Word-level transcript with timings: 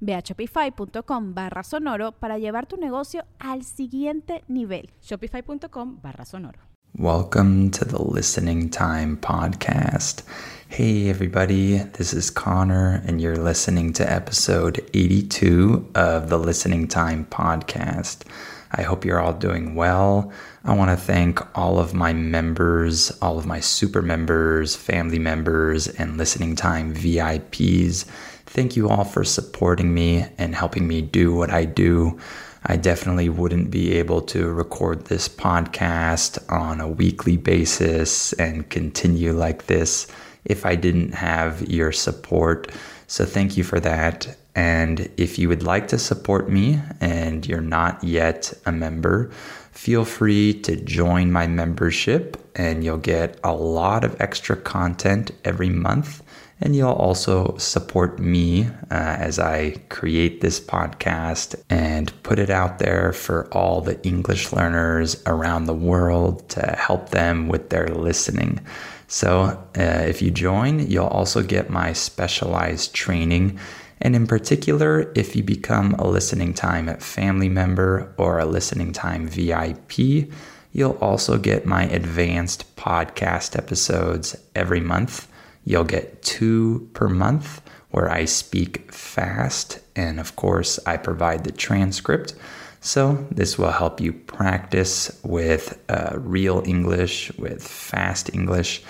Ve 0.00 0.14
a 0.14 0.22
shopify.com 0.22 1.34
barra 1.34 1.62
sonoro 1.62 2.12
para 2.12 2.38
llevar 2.38 2.66
tu 2.66 2.76
negocio 2.76 3.24
al 3.38 3.64
siguiente 3.64 4.44
nivel. 4.48 4.90
Shopify.com 5.00 6.00
barra 6.00 6.24
sonoro. 6.24 6.58
Welcome 6.96 7.70
to 7.72 7.84
the 7.84 8.02
Listening 8.02 8.70
Time 8.70 9.16
Podcast. 9.18 10.22
Hey, 10.68 11.08
everybody, 11.08 11.78
this 11.78 12.12
is 12.12 12.30
Connor, 12.30 13.02
and 13.06 13.20
you're 13.20 13.36
listening 13.36 13.92
to 13.94 14.12
episode 14.12 14.84
82 14.94 15.90
of 15.94 16.28
the 16.28 16.38
Listening 16.38 16.88
Time 16.88 17.24
Podcast. 17.26 18.24
I 18.72 18.82
hope 18.82 19.04
you're 19.04 19.20
all 19.20 19.32
doing 19.32 19.74
well. 19.74 20.32
I 20.64 20.74
want 20.74 20.90
to 20.90 20.96
thank 20.96 21.40
all 21.56 21.78
of 21.78 21.94
my 21.94 22.12
members, 22.12 23.10
all 23.22 23.38
of 23.38 23.46
my 23.46 23.60
super 23.60 24.02
members, 24.02 24.74
family 24.74 25.18
members, 25.18 25.86
and 25.86 26.18
Listening 26.18 26.56
Time 26.56 26.94
VIPs 26.94 28.04
Thank 28.48 28.76
you 28.76 28.88
all 28.88 29.04
for 29.04 29.24
supporting 29.24 29.92
me 29.92 30.24
and 30.38 30.54
helping 30.54 30.88
me 30.88 31.02
do 31.02 31.34
what 31.34 31.50
I 31.50 31.66
do. 31.66 32.18
I 32.64 32.76
definitely 32.76 33.28
wouldn't 33.28 33.70
be 33.70 33.92
able 33.92 34.22
to 34.22 34.50
record 34.50 35.04
this 35.04 35.28
podcast 35.28 36.40
on 36.50 36.80
a 36.80 36.88
weekly 36.88 37.36
basis 37.36 38.32
and 38.32 38.68
continue 38.70 39.32
like 39.32 39.66
this 39.66 40.06
if 40.46 40.64
I 40.64 40.76
didn't 40.76 41.12
have 41.12 41.68
your 41.68 41.92
support. 41.92 42.72
So, 43.06 43.26
thank 43.26 43.58
you 43.58 43.64
for 43.64 43.80
that. 43.80 44.34
And 44.54 45.10
if 45.18 45.38
you 45.38 45.48
would 45.50 45.62
like 45.62 45.88
to 45.88 45.98
support 45.98 46.48
me 46.48 46.80
and 47.00 47.46
you're 47.46 47.60
not 47.60 48.02
yet 48.02 48.54
a 48.64 48.72
member, 48.72 49.30
feel 49.72 50.06
free 50.06 50.54
to 50.62 50.74
join 50.74 51.30
my 51.30 51.46
membership 51.46 52.47
and 52.58 52.84
you'll 52.84 52.98
get 52.98 53.38
a 53.42 53.54
lot 53.54 54.04
of 54.04 54.20
extra 54.20 54.56
content 54.56 55.30
every 55.44 55.70
month 55.70 56.22
and 56.60 56.74
you'll 56.74 56.90
also 56.90 57.56
support 57.56 58.18
me 58.18 58.66
uh, 58.90 59.16
as 59.18 59.38
I 59.38 59.76
create 59.90 60.40
this 60.40 60.58
podcast 60.58 61.54
and 61.70 62.12
put 62.22 62.38
it 62.38 62.50
out 62.50 62.78
there 62.78 63.12
for 63.12 63.48
all 63.52 63.80
the 63.80 64.04
English 64.04 64.52
learners 64.52 65.22
around 65.26 65.64
the 65.64 65.74
world 65.74 66.48
to 66.50 66.62
help 66.76 67.10
them 67.10 67.48
with 67.48 67.70
their 67.70 67.88
listening. 67.88 68.60
So, 69.06 69.64
uh, 69.78 70.04
if 70.06 70.20
you 70.20 70.30
join, 70.30 70.90
you'll 70.90 71.06
also 71.06 71.42
get 71.42 71.70
my 71.70 71.92
specialized 71.92 72.92
training. 72.92 73.58
And 74.00 74.14
in 74.14 74.26
particular, 74.26 75.12
if 75.14 75.34
you 75.34 75.42
become 75.42 75.94
a 75.94 76.06
listening 76.06 76.54
time 76.54 76.94
family 76.98 77.48
member 77.48 78.12
or 78.18 78.38
a 78.38 78.44
listening 78.44 78.92
time 78.92 79.28
VIP, 79.28 80.30
you'll 80.72 80.98
also 81.00 81.38
get 81.38 81.66
my 81.66 81.84
advanced 81.84 82.76
podcast 82.76 83.56
episodes 83.56 84.36
every 84.54 84.80
month. 84.80 85.28
You'll 85.64 85.84
get 85.84 86.22
two 86.22 86.88
per 86.94 87.08
month 87.08 87.60
where 87.90 88.10
I 88.10 88.26
speak 88.26 88.92
fast, 88.92 89.80
and 89.96 90.20
of 90.20 90.36
course, 90.36 90.78
I 90.86 90.96
provide 90.96 91.44
the 91.44 91.52
transcript. 91.52 92.34
So, 92.80 93.26
this 93.30 93.58
will 93.58 93.72
help 93.72 94.00
you 94.00 94.12
practice 94.12 95.18
with 95.24 95.78
uh, 95.88 96.12
real 96.16 96.62
English, 96.64 97.32
with 97.38 97.66
fast 97.66 98.32
English. 98.34 98.82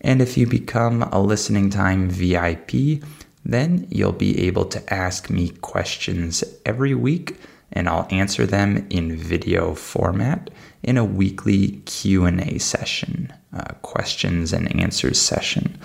And 0.00 0.22
if 0.22 0.36
you 0.36 0.46
become 0.46 1.02
a 1.02 1.20
listening 1.20 1.70
time 1.70 2.08
VIP, 2.08 3.02
then 3.44 3.86
you'll 3.90 4.12
be 4.12 4.46
able 4.46 4.64
to 4.66 4.94
ask 4.94 5.28
me 5.30 5.50
questions 5.50 6.42
every 6.64 6.94
week 6.94 7.36
and 7.74 7.88
I'll 7.88 8.06
answer 8.10 8.46
them 8.46 8.86
in 8.88 9.16
video 9.16 9.74
format 9.74 10.50
in 10.82 10.96
a 10.96 11.04
weekly 11.04 11.82
Q&A 11.86 12.58
session, 12.58 13.32
uh, 13.52 13.74
questions 13.82 14.52
and 14.52 14.74
answers 14.80 15.20
session. 15.20 15.78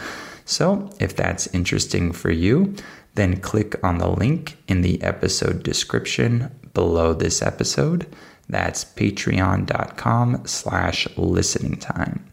So, 0.45 0.89
if 0.99 1.15
that's 1.15 1.47
interesting 1.47 2.11
for 2.11 2.31
you, 2.31 2.75
then 3.15 3.39
click 3.41 3.75
on 3.83 3.97
the 3.97 4.09
link 4.09 4.57
in 4.67 4.81
the 4.81 5.01
episode 5.01 5.63
description 5.63 6.51
below 6.73 7.13
this 7.13 7.41
episode. 7.41 8.07
That's 8.47 8.85
patreon.com 8.85 10.43
slash 10.45 11.07
listening 11.17 11.77
time. 11.77 12.25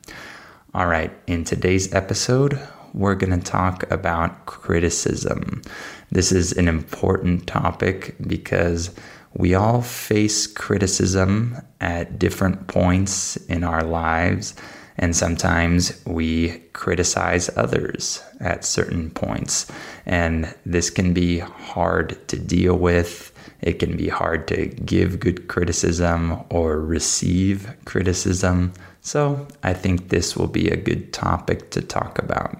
All 0.75 0.87
right, 0.87 1.13
in 1.27 1.45
today's 1.45 1.93
episode, 1.95 2.59
we're 2.95 3.15
going 3.15 3.39
to 3.39 3.51
talk 3.51 3.91
about 3.91 4.47
criticism. 4.47 5.63
This 6.11 6.33
is 6.33 6.53
an 6.53 6.69
important 6.69 7.47
topic 7.47 8.17
because 8.27 8.95
we 9.37 9.55
all 9.55 9.83
face 9.83 10.47
criticism 10.47 11.57
at 11.81 12.19
different 12.19 12.69
points 12.69 13.37
in 13.37 13.65
our 13.65 13.83
lives. 13.83 14.55
And 14.99 15.15
sometimes 15.15 16.03
we 16.07 16.61
criticize 16.73 17.51
others 17.55 18.23
at 18.41 18.65
certain 18.65 19.11
points. 19.11 19.71
And 20.07 20.55
this 20.65 20.89
can 20.89 21.13
be 21.13 21.41
hard 21.41 22.27
to 22.29 22.39
deal 22.39 22.79
with. 22.79 23.31
It 23.61 23.79
can 23.79 23.95
be 23.97 24.09
hard 24.09 24.49
to 24.49 24.67
give 24.67 25.21
good 25.21 25.49
criticism 25.49 26.43
or 26.49 26.81
receive 26.81 27.75
criticism. 27.85 28.73
So 29.03 29.47
I 29.63 29.75
think 29.75 30.09
this 30.09 30.35
will 30.35 30.49
be 30.49 30.71
a 30.71 30.77
good 30.77 31.13
topic 31.13 31.71
to 31.73 31.83
talk 31.83 32.19
about. 32.19 32.57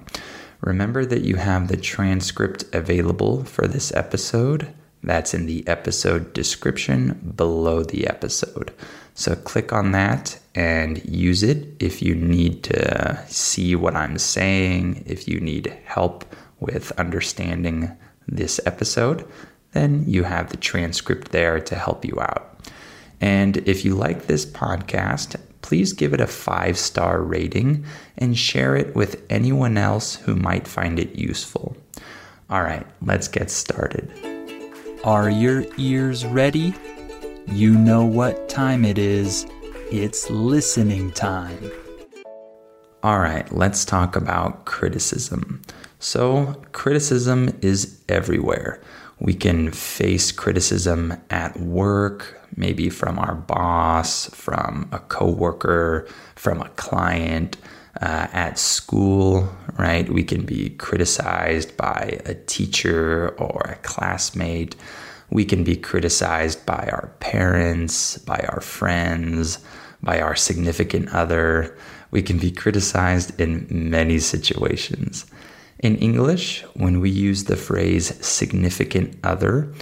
Remember 0.61 1.07
that 1.07 1.23
you 1.23 1.37
have 1.37 1.69
the 1.69 1.77
transcript 1.79 2.65
available 2.75 3.45
for 3.45 3.67
this 3.67 3.95
episode. 3.95 4.75
That's 5.07 5.33
in 5.33 5.47
the 5.47 5.67
episode 5.69 6.33
description 6.33 7.33
below 7.37 7.85
the 7.85 8.07
episode. 8.09 8.73
So 9.15 9.35
click 9.35 9.73
on 9.73 9.93
that 9.93 10.39
and 10.55 11.03
use 11.05 11.43
it 11.43 11.69
if 11.79 12.03
you 12.03 12.15
need 12.15 12.65
to 12.65 13.19
see 13.29 13.75
what 13.77 13.95
I'm 13.95 14.19
saying, 14.19 15.05
if 15.07 15.27
you 15.27 15.41
need 15.41 15.75
help 15.85 16.35
with 16.61 16.93
understanding 16.99 17.97
this 18.27 18.61
episode, 18.67 19.27
then 19.73 20.05
you 20.07 20.25
have 20.25 20.51
the 20.51 20.57
transcript 20.57 21.31
there 21.31 21.61
to 21.61 21.77
help 21.77 22.05
you 22.05 22.19
out. 22.21 22.59
And 23.21 23.57
if 23.59 23.85
you 23.85 23.95
like 23.95 24.27
this 24.27 24.45
podcast, 24.45 25.41
please 25.63 25.93
give 25.93 26.15
it 26.15 26.21
a 26.21 26.27
five 26.27 26.77
star 26.77 27.23
rating 27.23 27.85
and 28.19 28.37
share 28.37 28.75
it 28.75 28.95
with 28.97 29.25
anyone 29.31 29.79
else 29.79 30.17
who 30.17 30.35
might 30.35 30.67
find 30.67 30.99
it 30.99 31.15
useful. 31.15 31.77
All 32.51 32.63
right, 32.63 32.87
let's 33.01 33.29
get 33.29 33.51
started. 33.51 34.36
Are 35.07 35.31
your 35.31 35.65
ears 35.77 36.27
ready? 36.27 36.75
You 37.47 37.79
know 37.79 38.05
what 38.05 38.49
time 38.49 38.85
it 38.85 38.99
is. 38.99 39.47
It's 39.93 40.29
listening 40.31 41.13
time. 41.13 41.71
All 43.05 43.21
right, 43.21 43.49
let's 43.53 43.85
talk 43.85 44.17
about 44.17 44.65
criticism. 44.65 45.63
So, 46.01 46.61
criticism 46.73 47.57
is 47.63 48.03
everywhere. 48.09 48.83
We 49.21 49.35
can 49.35 49.71
face 49.71 50.33
criticism 50.33 51.15
at 51.31 51.57
work, 51.61 52.41
maybe 52.57 52.91
from 52.91 53.21
our 53.21 53.37
boss, 53.37 54.29
from 54.35 54.89
a 54.91 54.99
coworker, 54.99 56.09
from 56.35 56.61
a 56.61 56.69
client, 56.71 57.59
uh, 58.01 58.29
at 58.33 58.59
school, 58.59 59.49
right? 59.79 60.09
We 60.09 60.23
can 60.23 60.45
be 60.45 60.71
criticized 60.71 61.77
by 61.77 62.21
a 62.25 62.35
teacher 62.35 63.31
or 63.39 63.61
a 63.69 63.77
classmate. 63.77 64.77
We 65.31 65.45
can 65.45 65.65
be 65.65 65.77
criticized 65.77 66.65
by 66.67 66.89
our 66.93 67.11
parents, 67.21 68.19
by 68.19 68.45
our 68.49 68.61
friends, 68.61 69.59
by 70.03 70.21
our 70.21 70.37
significant 70.37 71.13
other. 71.15 71.77
We 72.11 72.23
can 72.23 72.39
be 72.39 72.51
criticized 72.51 73.41
in 73.41 73.67
many 73.71 74.19
situations. 74.19 75.27
In 75.81 75.97
English, 75.97 76.63
when 76.75 77.01
we 77.01 77.11
use 77.11 77.45
the 77.45 77.57
phrase 77.57 78.15
significant 78.25 79.19
other, 79.25 79.73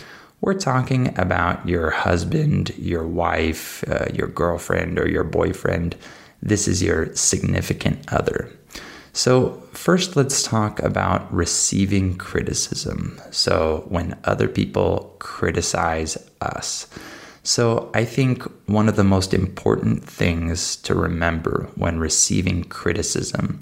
we're 0.41 0.55
talking 0.55 1.19
about 1.19 1.67
your 1.67 1.91
husband, 1.91 2.71
your 2.77 3.07
wife, 3.07 3.85
uh, 3.89 4.07
your 4.13 4.27
girlfriend, 4.27 4.99
or 4.99 5.09
your 5.09 5.25
boyfriend. 5.25 5.97
This 6.45 6.69
is 6.69 6.83
your 6.83 7.15
significant 7.17 8.13
other. 8.13 8.53
So, 9.13 9.63
first, 9.73 10.17
let's 10.17 10.43
talk 10.43 10.81
about 10.81 11.33
receiving 11.33 12.17
criticism. 12.19 13.21
So, 13.31 13.85
when 13.89 14.19
other 14.25 14.49
people 14.49 15.17
criticize 15.21 16.19
us. 16.41 16.89
So, 17.45 17.91
I 17.95 18.05
think 18.05 18.43
one 18.67 18.89
of 18.89 18.97
the 18.97 19.05
most 19.05 19.33
important 19.33 20.05
things 20.05 20.77
to 20.77 20.95
remember 20.95 21.69
when 21.77 21.99
receiving 21.99 22.65
criticism 22.65 23.61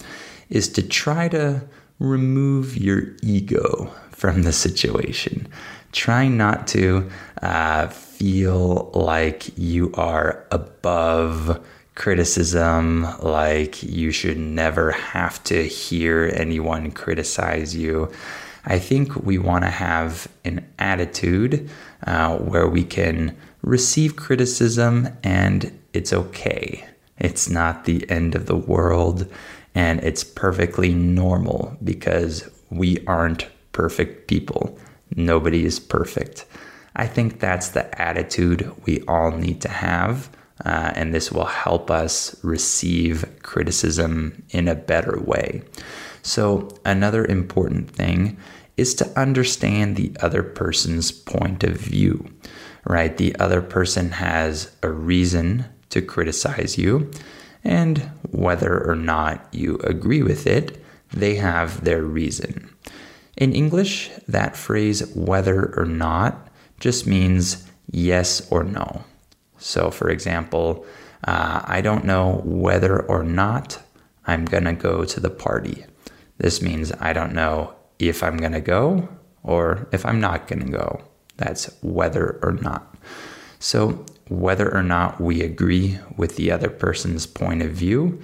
is 0.48 0.68
to 0.68 0.82
try 0.82 1.28
to 1.28 1.62
remove 1.98 2.76
your 2.76 3.14
ego 3.22 3.92
from 4.10 4.42
the 4.42 4.52
situation. 4.52 5.46
Try 5.92 6.28
not 6.28 6.66
to 6.68 7.10
uh, 7.42 7.88
feel 7.88 8.90
like 8.94 9.56
you 9.58 9.92
are 9.94 10.46
above 10.50 11.62
criticism, 11.94 13.06
like 13.20 13.82
you 13.82 14.10
should 14.10 14.38
never 14.38 14.92
have 14.92 15.42
to 15.44 15.66
hear 15.66 16.30
anyone 16.34 16.90
criticize 16.90 17.76
you. 17.76 18.10
I 18.64 18.78
think 18.78 19.16
we 19.16 19.38
want 19.38 19.64
to 19.64 19.70
have 19.70 20.28
an 20.44 20.66
attitude 20.78 21.68
uh, 22.06 22.38
where 22.38 22.68
we 22.68 22.84
can 22.84 23.36
receive 23.62 24.16
criticism 24.16 25.08
and 25.22 25.78
it's 25.92 26.12
okay. 26.12 26.86
It's 27.18 27.48
not 27.48 27.84
the 27.84 28.08
end 28.10 28.34
of 28.34 28.46
the 28.46 28.56
world 28.56 29.30
and 29.74 30.00
it's 30.00 30.24
perfectly 30.24 30.94
normal 30.94 31.76
because 31.82 32.48
we 32.70 33.04
aren't 33.06 33.48
perfect 33.72 34.28
people. 34.28 34.78
Nobody 35.14 35.64
is 35.64 35.78
perfect. 35.78 36.46
I 36.94 37.06
think 37.06 37.40
that's 37.40 37.70
the 37.70 38.00
attitude 38.00 38.70
we 38.84 39.02
all 39.02 39.30
need 39.30 39.60
to 39.62 39.68
have 39.68 40.30
uh, 40.64 40.92
and 40.94 41.14
this 41.14 41.32
will 41.32 41.44
help 41.44 41.90
us 41.90 42.36
receive 42.42 43.24
criticism 43.42 44.42
in 44.50 44.68
a 44.68 44.74
better 44.74 45.20
way. 45.20 45.62
So, 46.22 46.68
another 46.84 47.24
important 47.24 47.90
thing 47.90 48.36
is 48.76 48.94
to 48.94 49.20
understand 49.20 49.96
the 49.96 50.12
other 50.20 50.42
person's 50.42 51.10
point 51.10 51.64
of 51.64 51.76
view, 51.76 52.26
right? 52.84 53.16
The 53.16 53.36
other 53.36 53.60
person 53.60 54.12
has 54.12 54.74
a 54.82 54.90
reason 54.90 55.64
to 55.90 56.00
criticize 56.00 56.78
you, 56.78 57.10
and 57.64 58.10
whether 58.30 58.82
or 58.88 58.96
not 58.96 59.46
you 59.52 59.76
agree 59.84 60.22
with 60.22 60.46
it, 60.46 60.82
they 61.12 61.34
have 61.34 61.84
their 61.84 62.02
reason. 62.02 62.74
In 63.36 63.52
English, 63.52 64.10
that 64.28 64.56
phrase, 64.56 65.06
whether 65.14 65.74
or 65.76 65.86
not, 65.86 66.48
just 66.80 67.06
means 67.06 67.66
yes 67.90 68.46
or 68.50 68.64
no. 68.64 69.04
So, 69.62 69.90
for 69.90 70.10
example, 70.10 70.84
uh, 71.24 71.62
I 71.64 71.80
don't 71.80 72.04
know 72.04 72.42
whether 72.44 73.00
or 73.00 73.22
not 73.22 73.80
I'm 74.26 74.44
going 74.44 74.64
to 74.64 74.72
go 74.72 75.04
to 75.04 75.20
the 75.20 75.30
party. 75.30 75.84
This 76.38 76.60
means 76.60 76.92
I 77.00 77.12
don't 77.12 77.32
know 77.32 77.74
if 77.98 78.22
I'm 78.22 78.36
going 78.36 78.52
to 78.52 78.60
go 78.60 79.08
or 79.42 79.88
if 79.92 80.04
I'm 80.04 80.20
not 80.20 80.48
going 80.48 80.64
to 80.66 80.72
go. 80.72 81.02
That's 81.36 81.70
whether 81.82 82.40
or 82.42 82.52
not. 82.52 82.96
So, 83.58 84.04
whether 84.28 84.72
or 84.74 84.82
not 84.82 85.20
we 85.20 85.42
agree 85.42 85.98
with 86.16 86.36
the 86.36 86.50
other 86.50 86.70
person's 86.70 87.26
point 87.26 87.62
of 87.62 87.70
view, 87.70 88.20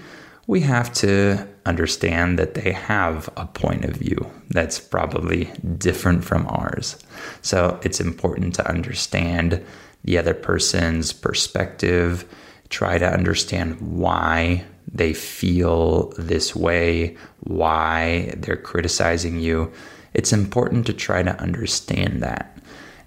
we 0.47 0.61
have 0.63 0.93
to 0.95 1.47
understand 1.67 2.39
that 2.39 2.55
they 2.55 2.73
have 2.73 3.29
a 3.37 3.47
point 3.47 3.85
of 3.85 3.97
view 3.97 4.31
that's 4.49 4.81
probably 4.81 5.45
different 5.77 6.25
from 6.25 6.47
ours. 6.49 6.97
So, 7.43 7.79
it's 7.83 8.01
important 8.01 8.55
to 8.57 8.69
understand 8.69 9.65
the 10.05 10.19
other 10.19 10.35
person's 10.35 11.13
perspective, 11.13 12.25
try 12.69 12.99
to 12.99 13.13
understand 13.13 13.81
why 13.81 14.65
they 14.93 15.13
feel 15.13 16.13
this 16.17 16.57
way, 16.57 17.17
why 17.41 18.33
they're 18.37 18.57
criticizing 18.57 19.39
you. 19.39 19.73
It's 20.15 20.33
important 20.33 20.87
to 20.87 20.93
try 20.93 21.23
to 21.23 21.41
understand 21.41 22.23
that. 22.23 22.59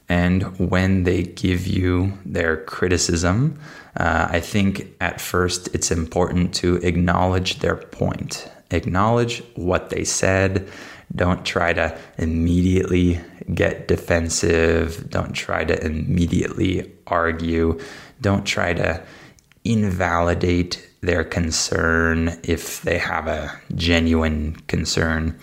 And 0.08 0.44
when 0.60 1.04
they 1.04 1.24
give 1.24 1.66
you 1.66 2.18
their 2.26 2.58
criticism, 2.66 3.60
uh, 3.98 4.28
I 4.30 4.40
think 4.40 4.94
at 5.00 5.22
first 5.22 5.70
it's 5.74 5.92
important 5.92 6.54
to 6.56 6.76
acknowledge 6.78 7.60
their 7.60 7.78
point, 7.78 8.50
acknowledge 8.72 9.42
what 9.56 9.90
they 9.90 10.04
said. 10.04 10.70
Don't 11.16 11.46
try 11.46 11.74
to 11.74 11.98
immediately 12.18 13.20
get 13.54 13.88
defensive. 13.88 15.10
Don't 15.10 15.34
try 15.34 15.66
to 15.66 15.86
immediately 15.86 16.92
argue. 17.08 17.80
Don't 18.22 18.46
try 18.46 18.74
to 18.74 19.04
invalidate 19.64 20.88
their 21.02 21.24
concern 21.24 22.40
if 22.44 22.82
they 22.84 22.98
have 22.98 23.28
a 23.28 23.60
genuine 23.76 24.56
concern. 24.68 25.38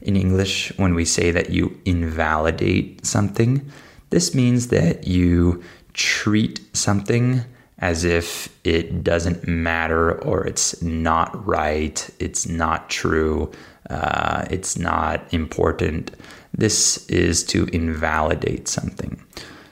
In 0.00 0.16
English, 0.16 0.76
when 0.76 0.94
we 0.94 1.04
say 1.04 1.30
that 1.30 1.50
you 1.50 1.80
invalidate 1.84 3.06
something, 3.06 3.70
this 4.10 4.34
means 4.34 4.68
that 4.68 5.06
you 5.06 5.62
treat 5.92 6.60
something 6.72 7.44
as 7.78 8.04
if 8.04 8.48
it 8.64 9.02
doesn't 9.02 9.46
matter 9.46 10.20
or 10.22 10.46
it's 10.46 10.80
not 10.82 11.46
right, 11.46 12.08
it's 12.18 12.46
not 12.46 12.88
true, 12.88 13.50
uh, 13.90 14.44
it's 14.50 14.78
not 14.78 15.32
important. 15.32 16.10
This 16.52 17.06
is 17.08 17.44
to 17.44 17.64
invalidate 17.66 18.68
something. 18.68 19.22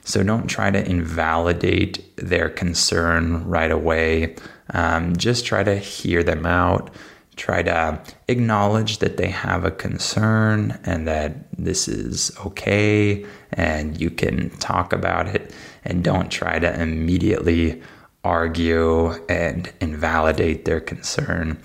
So 0.05 0.23
don't 0.23 0.49
try 0.49 0.71
to 0.71 0.85
invalidate 0.89 2.17
their 2.17 2.49
concern 2.49 3.47
right 3.47 3.71
away. 3.71 4.37
Um, 4.71 5.17
just 5.17 5.47
try 5.47 5.63
to 5.63 5.77
hear 5.77 6.23
them 6.23 6.45
out. 6.45 6.91
Try 7.37 7.63
to 7.63 8.01
acknowledge 8.29 8.99
that 8.99 9.17
they 9.17 9.29
have 9.29 9.65
a 9.65 9.71
concern 9.71 10.79
and 10.85 11.09
that 11.09 11.51
this 11.57 11.89
is 11.89 12.37
okay 12.45 13.25
and 13.53 13.99
you 13.99 14.11
can 14.11 14.51
talk 14.59 14.93
about 14.93 15.29
it. 15.29 15.55
And 15.85 16.05
don't 16.05 16.31
try 16.31 16.59
to 16.59 16.81
immediately 16.81 17.81
argue 18.25 19.13
and 19.29 19.73
invalidate 19.81 20.65
their 20.65 20.81
concern. 20.81 21.59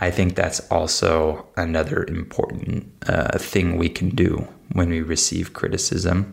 I 0.00 0.10
think 0.10 0.34
that's 0.34 0.60
also 0.70 1.46
another 1.56 2.04
important 2.04 2.92
uh, 3.06 3.38
thing 3.38 3.76
we 3.76 3.88
can 3.88 4.10
do 4.10 4.46
when 4.72 4.90
we 4.90 5.00
receive 5.00 5.54
criticism. 5.54 6.32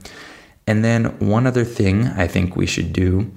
And 0.68 0.84
then 0.84 1.18
one 1.20 1.48
other 1.48 1.64
thing 1.64 2.08
I 2.08 2.28
think 2.28 2.56
we 2.56 2.66
should 2.66 2.94
do 2.94 3.32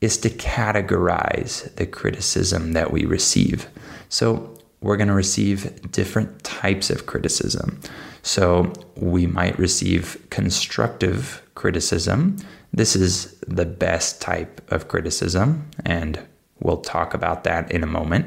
is 0.00 0.16
to 0.18 0.30
categorize 0.30 1.74
the 1.76 1.86
criticism 1.86 2.72
that 2.72 2.90
we 2.90 3.04
receive. 3.04 3.68
So 4.08 4.58
we're 4.80 4.96
going 4.96 5.08
to 5.08 5.14
receive 5.14 5.90
different 5.92 6.42
types 6.42 6.90
of 6.90 7.06
criticism. 7.06 7.80
So 8.22 8.72
we 8.96 9.26
might 9.26 9.58
receive 9.58 10.26
constructive 10.30 11.42
criticism. 11.54 12.36
This 12.72 12.96
is 12.96 13.38
the 13.46 13.66
best 13.66 14.20
type 14.20 14.60
of 14.72 14.88
criticism, 14.88 15.68
and 15.84 16.18
we'll 16.60 16.80
talk 16.80 17.14
about 17.14 17.44
that 17.44 17.70
in 17.70 17.82
a 17.82 17.86
moment. 17.86 18.26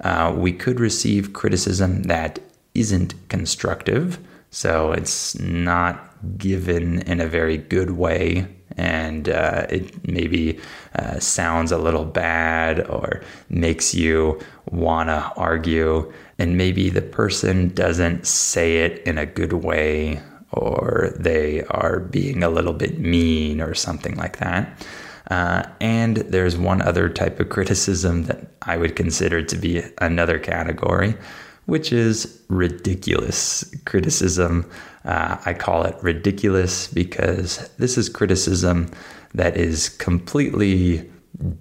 Uh, 0.00 0.34
we 0.36 0.52
could 0.52 0.80
receive 0.80 1.32
criticism 1.32 2.04
that 2.04 2.38
isn't 2.74 3.14
constructive. 3.28 4.18
So 4.50 4.92
it's 4.92 5.38
not 5.38 6.10
given 6.36 7.02
in 7.02 7.20
a 7.20 7.26
very 7.26 7.56
good 7.56 7.92
way 7.92 8.48
and 8.76 9.28
uh, 9.28 9.66
it 9.68 10.08
maybe 10.08 10.58
uh, 10.98 11.18
sounds 11.18 11.72
a 11.72 11.78
little 11.78 12.04
bad 12.04 12.86
or 12.86 13.22
makes 13.48 13.94
you 13.94 14.40
want 14.70 15.08
to 15.08 15.32
argue. 15.36 16.10
And 16.38 16.56
maybe 16.56 16.88
the 16.88 17.02
person 17.02 17.68
doesn't 17.74 18.26
say 18.26 18.78
it 18.78 19.02
in 19.06 19.18
a 19.18 19.26
good 19.26 19.52
way 19.52 20.22
or 20.52 21.12
they 21.16 21.62
are 21.64 22.00
being 22.00 22.42
a 22.42 22.48
little 22.48 22.72
bit 22.72 22.98
mean 22.98 23.60
or 23.60 23.74
something 23.74 24.16
like 24.16 24.38
that. 24.38 24.86
Uh, 25.30 25.64
and 25.80 26.18
there's 26.18 26.56
one 26.56 26.82
other 26.82 27.08
type 27.08 27.40
of 27.40 27.48
criticism 27.48 28.24
that 28.24 28.52
I 28.62 28.76
would 28.76 28.96
consider 28.96 29.42
to 29.42 29.56
be 29.56 29.82
another 29.98 30.38
category, 30.38 31.14
which 31.66 31.92
is 31.92 32.42
ridiculous 32.48 33.64
criticism. 33.84 34.68
Uh, 35.04 35.36
I 35.44 35.54
call 35.54 35.84
it 35.84 35.96
ridiculous 36.02 36.88
because 36.88 37.68
this 37.78 37.96
is 37.96 38.08
criticism 38.08 38.90
that 39.34 39.56
is 39.56 39.88
completely 39.88 41.10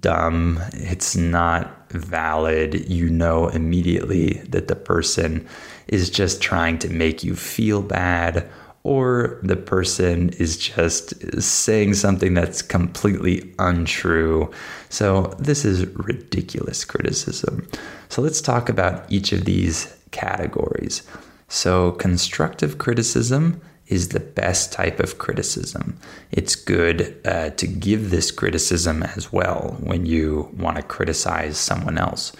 dumb. 0.01 0.59
It's 0.73 1.15
not 1.15 1.91
valid. 1.91 2.89
You 2.89 3.09
know 3.09 3.47
immediately 3.47 4.33
that 4.49 4.67
the 4.67 4.75
person 4.75 5.47
is 5.87 6.09
just 6.09 6.41
trying 6.41 6.77
to 6.79 6.89
make 6.89 7.23
you 7.23 7.35
feel 7.35 7.81
bad 7.81 8.49
or 8.89 9.39
the 9.43 9.55
person 9.55 10.29
is 10.39 10.57
just 10.57 11.13
saying 11.39 11.93
something 11.93 12.33
that's 12.33 12.63
completely 12.63 13.53
untrue. 13.59 14.51
So, 14.89 15.35
this 15.37 15.63
is 15.63 15.85
ridiculous 15.89 16.85
criticism. 16.85 17.67
So, 18.09 18.23
let's 18.23 18.41
talk 18.41 18.67
about 18.67 19.05
each 19.11 19.31
of 19.31 19.45
these 19.45 19.95
categories. 20.09 21.03
So, 21.49 21.91
constructive 21.91 22.79
criticism 22.79 23.61
is 23.85 24.09
the 24.09 24.19
best 24.19 24.73
type 24.73 24.99
of 24.99 25.19
criticism. 25.19 25.99
It's 26.31 26.55
good 26.55 27.15
uh, 27.25 27.51
to 27.51 27.67
give 27.67 28.09
this 28.09 28.31
criticism 28.31 29.03
as 29.03 29.31
well 29.31 29.77
when 29.81 30.07
you 30.07 30.49
want 30.57 30.77
to 30.77 30.81
criticize 30.81 31.59
someone 31.59 31.99
else. 31.99 32.31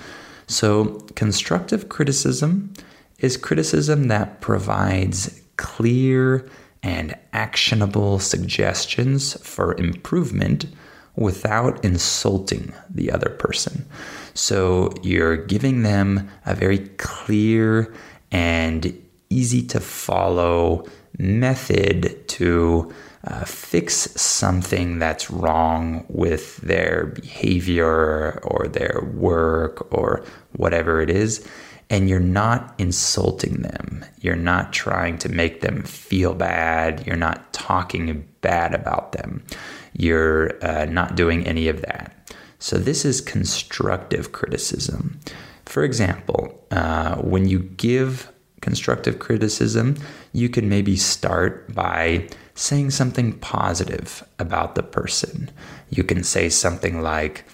So, 0.48 1.06
constructive 1.14 1.90
criticism 1.90 2.74
is 3.20 3.38
criticism 3.38 4.08
that 4.08 4.42
provides 4.42 5.40
clear 5.60 6.50
and 6.82 7.14
actionable 7.34 8.18
suggestions 8.18 9.34
for 9.46 9.76
improvement 9.76 10.66
without 11.18 11.84
insulting 11.84 12.74
the 12.90 13.12
other 13.12 13.30
person. 13.30 13.86
So 14.34 14.94
you're 15.04 15.36
giving 15.36 15.84
them 15.84 16.30
a 16.46 16.56
very 16.56 16.80
clear 16.98 17.94
and 18.32 18.98
easy 19.30 19.62
to 19.68 19.82
follow 19.82 20.86
method 21.18 22.26
to 22.30 22.94
uh, 23.26 23.44
fix 23.44 23.94
something 24.20 24.98
that's 24.98 25.30
wrong 25.30 26.06
with 26.08 26.58
their 26.58 27.08
behavior 27.08 28.40
or 28.44 28.70
their 28.70 29.02
work 29.14 29.94
or 29.94 30.24
whatever 30.56 31.02
it 31.02 31.10
is. 31.10 31.46
And 31.90 32.08
you're 32.08 32.20
not 32.20 32.76
insulting 32.78 33.62
them. 33.62 34.06
You're 34.22 34.36
not 34.36 34.74
trying 34.74 35.18
to 35.20 35.30
make 35.30 35.62
them 35.62 35.84
feel 35.84 36.36
bad. 36.36 37.06
You're 37.08 37.16
not 37.16 37.52
talking 37.52 38.28
bad 38.42 38.76
about 38.76 39.14
them. 39.14 39.44
You're 39.94 40.64
uh, 40.64 40.86
not 40.86 41.16
doing 41.16 41.46
any 41.48 41.68
of 41.68 41.82
that. 41.82 42.16
So, 42.60 42.78
this 42.78 43.06
is 43.06 43.22
constructive 43.22 44.34
criticism. 44.34 45.20
For 45.66 45.84
example, 45.84 46.64
uh, 46.72 47.16
when 47.18 47.48
you 47.48 47.60
give 47.60 48.32
constructive 48.62 49.20
criticism, 49.20 49.96
you 50.34 50.50
can 50.50 50.70
maybe 50.70 50.96
start 50.96 51.74
by 51.74 52.28
saying 52.56 52.92
something 52.92 53.34
positive 53.40 54.24
about 54.38 54.76
the 54.76 54.84
person. 54.84 55.50
You 55.90 56.04
can 56.04 56.24
say 56.24 56.50
something 56.50 57.02
like, 57.02 57.46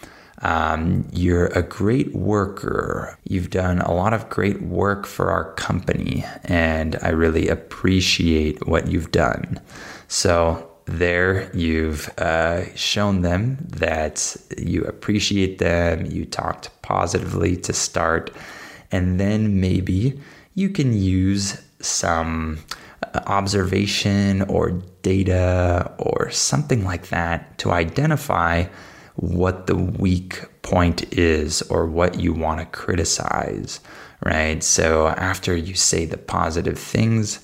um, 0.45 1.07
You're 1.11 1.47
a 1.47 1.63
great 1.63 2.13
worker. 2.13 3.17
You've 3.23 3.49
done 3.49 3.79
a 3.79 3.91
lot 3.91 4.13
of 4.13 4.29
great 4.29 4.61
work 4.61 5.07
for 5.07 5.31
our 5.31 5.51
company, 5.53 6.23
and 6.43 6.97
I 7.01 7.09
really 7.09 7.47
appreciate 7.47 8.67
what 8.67 8.87
you've 8.87 9.11
done. 9.11 9.59
So, 10.07 10.69
there 10.85 11.49
you've 11.55 12.07
uh, 12.19 12.71
shown 12.75 13.21
them 13.21 13.57
that 13.69 14.37
you 14.55 14.83
appreciate 14.83 15.57
them, 15.57 16.05
you 16.05 16.25
talked 16.25 16.69
positively 16.83 17.57
to 17.57 17.73
start, 17.73 18.29
and 18.91 19.19
then 19.19 19.59
maybe 19.59 20.21
you 20.53 20.69
can 20.69 20.93
use 20.93 21.59
some 21.79 22.59
uh, 23.01 23.19
observation 23.25 24.43
or 24.43 24.79
data 25.01 25.91
or 25.97 26.29
something 26.29 26.85
like 26.85 27.07
that 27.07 27.57
to 27.57 27.71
identify 27.71 28.65
what 29.15 29.67
the 29.67 29.75
weak 29.75 30.43
point 30.62 31.13
is 31.13 31.62
or 31.63 31.86
what 31.86 32.19
you 32.19 32.34
want 32.34 32.60
to 32.60 32.65
criticize, 32.65 33.79
right? 34.24 34.63
So 34.63 35.07
after 35.07 35.55
you 35.55 35.75
say 35.75 36.05
the 36.05 36.17
positive 36.17 36.77
things, 36.77 37.39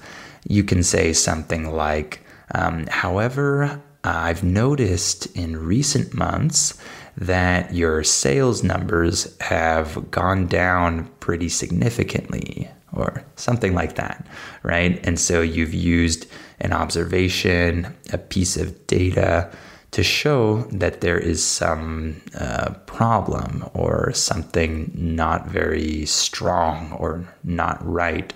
you 0.47 0.63
can 0.63 0.83
say 0.83 1.13
something 1.13 1.73
like, 1.73 2.25
um, 2.53 2.87
however, 2.87 3.81
I've 4.03 4.43
noticed 4.43 5.27
in 5.35 5.57
recent 5.57 6.13
months 6.13 6.81
that 7.17 7.73
your 7.73 8.03
sales 8.03 8.63
numbers 8.63 9.37
have 9.41 10.09
gone 10.09 10.47
down 10.47 11.05
pretty 11.19 11.49
significantly, 11.49 12.69
or 12.93 13.23
something 13.35 13.73
like 13.73 13.95
that, 13.95 14.25
right? 14.63 14.99
And 15.05 15.19
so 15.19 15.41
you've 15.41 15.73
used 15.73 16.25
an 16.59 16.73
observation, 16.73 17.95
a 18.11 18.17
piece 18.17 18.57
of 18.57 18.87
data 18.87 19.51
to 19.91 20.03
show 20.03 20.61
that 20.71 21.01
there 21.01 21.17
is 21.17 21.43
some 21.43 22.21
uh, 22.39 22.71
problem 22.85 23.69
or 23.73 24.13
something 24.13 24.91
not 24.95 25.47
very 25.47 26.05
strong 26.05 26.93
or 26.93 27.27
not 27.43 27.77
right 27.85 28.33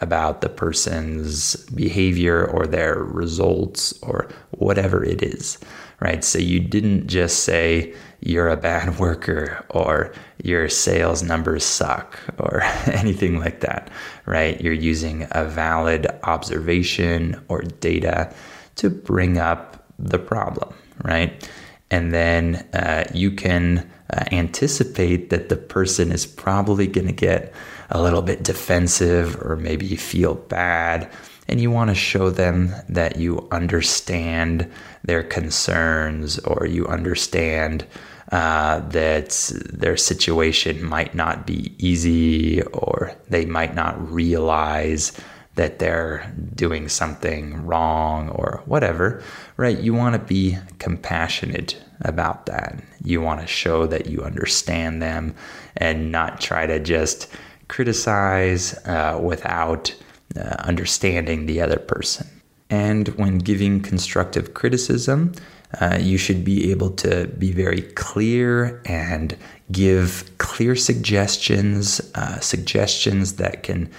about 0.00 0.42
the 0.42 0.48
person's 0.48 1.56
behavior 1.66 2.44
or 2.46 2.66
their 2.66 3.02
results 3.02 3.92
or 4.02 4.28
whatever 4.50 5.04
it 5.04 5.22
is, 5.22 5.58
right? 6.00 6.22
So 6.22 6.38
you 6.38 6.60
didn't 6.60 7.08
just 7.08 7.42
say 7.42 7.94
you're 8.20 8.48
a 8.48 8.56
bad 8.56 8.98
worker 9.00 9.64
or 9.70 10.12
your 10.42 10.68
sales 10.68 11.22
numbers 11.22 11.64
suck 11.64 12.18
or 12.38 12.62
anything 12.86 13.38
like 13.38 13.60
that, 13.60 13.90
right? 14.26 14.60
You're 14.60 14.72
using 14.72 15.26
a 15.32 15.44
valid 15.44 16.06
observation 16.22 17.42
or 17.48 17.62
data 17.62 18.32
to 18.76 18.90
bring 18.90 19.38
up 19.38 19.84
the 19.98 20.18
problem, 20.18 20.72
right? 21.02 21.48
And 21.90 22.12
then 22.12 22.56
uh, 22.74 23.04
you 23.14 23.30
can 23.30 23.90
uh, 24.12 24.24
anticipate 24.32 25.30
that 25.30 25.48
the 25.48 25.56
person 25.56 26.12
is 26.12 26.26
probably 26.26 26.86
going 26.86 27.06
to 27.06 27.12
get 27.12 27.52
a 27.90 28.02
little 28.02 28.22
bit 28.22 28.42
defensive 28.42 29.40
or 29.42 29.56
maybe 29.56 29.96
feel 29.96 30.34
bad. 30.34 31.10
And 31.48 31.60
you 31.60 31.70
want 31.70 31.88
to 31.88 31.94
show 31.94 32.28
them 32.28 32.74
that 32.90 33.16
you 33.16 33.48
understand 33.50 34.70
their 35.02 35.22
concerns 35.22 36.38
or 36.40 36.66
you 36.66 36.86
understand 36.86 37.86
uh, 38.30 38.80
that 38.80 39.50
their 39.72 39.96
situation 39.96 40.84
might 40.84 41.14
not 41.14 41.46
be 41.46 41.74
easy 41.78 42.60
or 42.62 43.12
they 43.30 43.46
might 43.46 43.74
not 43.74 44.12
realize 44.12 45.18
that 45.58 45.80
they're 45.80 46.32
doing 46.54 46.88
something 46.88 47.66
wrong 47.66 48.28
or 48.30 48.62
whatever, 48.66 49.20
right? 49.56 49.78
You 49.78 49.92
want 49.92 50.14
to 50.14 50.20
be 50.20 50.56
compassionate 50.78 51.76
about 52.02 52.46
that. 52.46 52.80
You 53.02 53.20
want 53.20 53.40
to 53.40 53.46
show 53.48 53.84
that 53.88 54.06
you 54.06 54.22
understand 54.22 55.02
them 55.02 55.34
and 55.76 56.12
not 56.12 56.40
try 56.40 56.66
to 56.66 56.78
just 56.78 57.28
criticize 57.66 58.74
uh, 58.86 59.18
without 59.20 59.92
uh, 60.36 60.54
understanding 60.60 61.46
the 61.46 61.60
other 61.60 61.78
person. 61.78 62.28
And 62.70 63.08
when 63.18 63.38
giving 63.38 63.80
constructive 63.80 64.54
criticism, 64.54 65.32
uh, 65.80 65.98
you 66.00 66.18
should 66.18 66.44
be 66.44 66.70
able 66.70 66.90
to 66.90 67.26
be 67.36 67.50
very 67.50 67.82
clear 67.82 68.80
and 68.86 69.36
give 69.72 70.30
clear 70.38 70.76
suggestions, 70.76 72.00
uh, 72.14 72.38
suggestions 72.38 73.34
that 73.34 73.64
can 73.64 73.90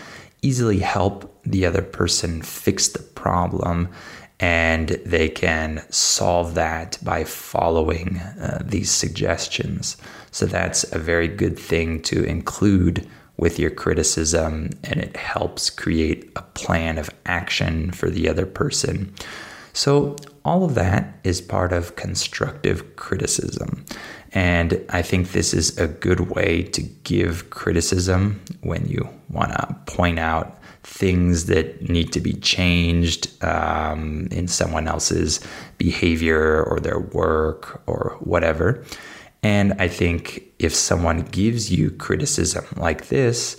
easily 0.42 0.80
help 0.80 1.40
the 1.44 1.66
other 1.66 1.82
person 1.82 2.42
fix 2.42 2.88
the 2.90 3.04
problem 3.04 3.90
and 4.40 4.90
they 5.06 5.28
can 5.28 5.84
solve 5.90 6.56
that 6.56 6.98
by 7.04 7.24
following 7.26 8.18
uh, 8.18 8.62
these 8.64 8.90
suggestions. 8.90 9.98
So 10.32 10.46
that's 10.46 10.84
a 10.94 11.00
very 11.00 11.28
good 11.28 11.60
thing 11.60 12.02
to 12.04 12.24
include 12.24 13.06
with 13.36 13.58
your 13.58 13.72
criticism, 13.72 14.70
and 14.84 15.00
it 15.00 15.16
helps 15.16 15.70
create 15.70 16.30
a 16.36 16.42
plan 16.42 16.98
of 16.98 17.10
action 17.26 17.92
for 17.92 18.10
the 18.10 18.28
other 18.28 18.46
person. 18.46 19.14
So, 19.74 20.16
all 20.46 20.64
of 20.64 20.76
that 20.76 21.20
is 21.24 21.42
part 21.42 21.74
of 21.74 21.96
constructive 21.96 22.96
criticism. 22.96 23.86
And 24.32 24.84
I 24.90 25.02
think 25.02 25.32
this 25.32 25.54
is 25.54 25.78
a 25.78 25.88
good 25.88 26.32
way 26.32 26.64
to 26.64 26.82
give 26.82 27.50
criticism 27.50 28.42
when 28.62 28.88
you 28.88 29.10
want 29.30 29.52
to 29.52 29.76
point 29.86 30.20
out 30.20 30.60
things 30.84 31.46
that 31.46 31.90
need 31.90 32.14
to 32.14 32.20
be 32.20 32.34
changed 32.34 33.44
um, 33.44 34.28
in 34.32 34.48
someone 34.48 34.88
else's 34.88 35.40
behavior 35.78 36.64
or 36.64 36.80
their 36.80 37.00
work 37.00 37.82
or 37.86 38.18
whatever. 38.22 38.84
And 39.44 39.74
I 39.80 39.88
think 39.88 40.44
if 40.60 40.76
someone 40.76 41.22
gives 41.22 41.72
you 41.72 41.92
criticism 41.92 42.66
like 42.76 43.08
this, 43.08 43.58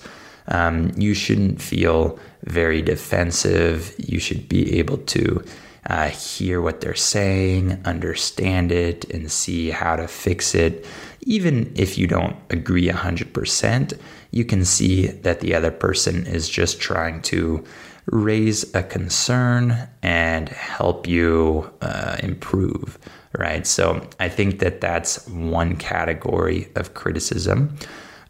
um, 0.48 0.92
you 0.96 1.14
shouldn't 1.14 1.60
feel 1.60 2.18
very 2.44 2.82
defensive. 2.82 3.94
You 3.98 4.18
should 4.18 4.48
be 4.48 4.78
able 4.78 4.98
to 4.98 5.44
uh, 5.86 6.08
hear 6.08 6.60
what 6.60 6.80
they're 6.80 6.94
saying, 6.94 7.80
understand 7.84 8.70
it, 8.72 9.04
and 9.10 9.30
see 9.30 9.70
how 9.70 9.96
to 9.96 10.06
fix 10.06 10.54
it. 10.54 10.86
Even 11.22 11.72
if 11.76 11.96
you 11.98 12.06
don't 12.06 12.36
agree 12.50 12.88
100%, 12.88 13.98
you 14.30 14.44
can 14.44 14.64
see 14.64 15.06
that 15.06 15.40
the 15.40 15.54
other 15.54 15.70
person 15.70 16.26
is 16.26 16.48
just 16.48 16.80
trying 16.80 17.22
to 17.22 17.64
raise 18.06 18.74
a 18.74 18.82
concern 18.82 19.88
and 20.02 20.48
help 20.48 21.06
you 21.06 21.70
uh, 21.80 22.16
improve, 22.22 22.98
right? 23.38 23.66
So 23.66 24.06
I 24.18 24.28
think 24.28 24.58
that 24.60 24.80
that's 24.80 25.26
one 25.28 25.76
category 25.76 26.68
of 26.74 26.94
criticism. 26.94 27.76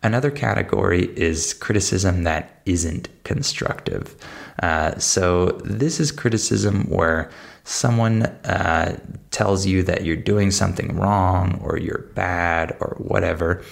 Another 0.03 0.31
category 0.31 1.05
is 1.17 1.53
criticism 1.53 2.25
that 2.25 2.63
isn't 2.65 3.09
constructive. 3.25 4.17
Uh, 4.63 4.99
so, 4.99 5.61
this 5.65 6.01
is 6.01 6.11
criticism 6.11 6.85
where 6.89 7.31
someone 7.65 8.23
uh, 8.23 8.99
tells 9.31 9.67
you 9.67 9.83
that 9.83 10.05
you're 10.05 10.17
doing 10.17 10.51
something 10.51 10.97
wrong 10.97 11.61
or 11.63 11.79
you're 11.79 12.07
bad 12.15 12.77
or 12.81 12.97
whatever, 12.99 13.63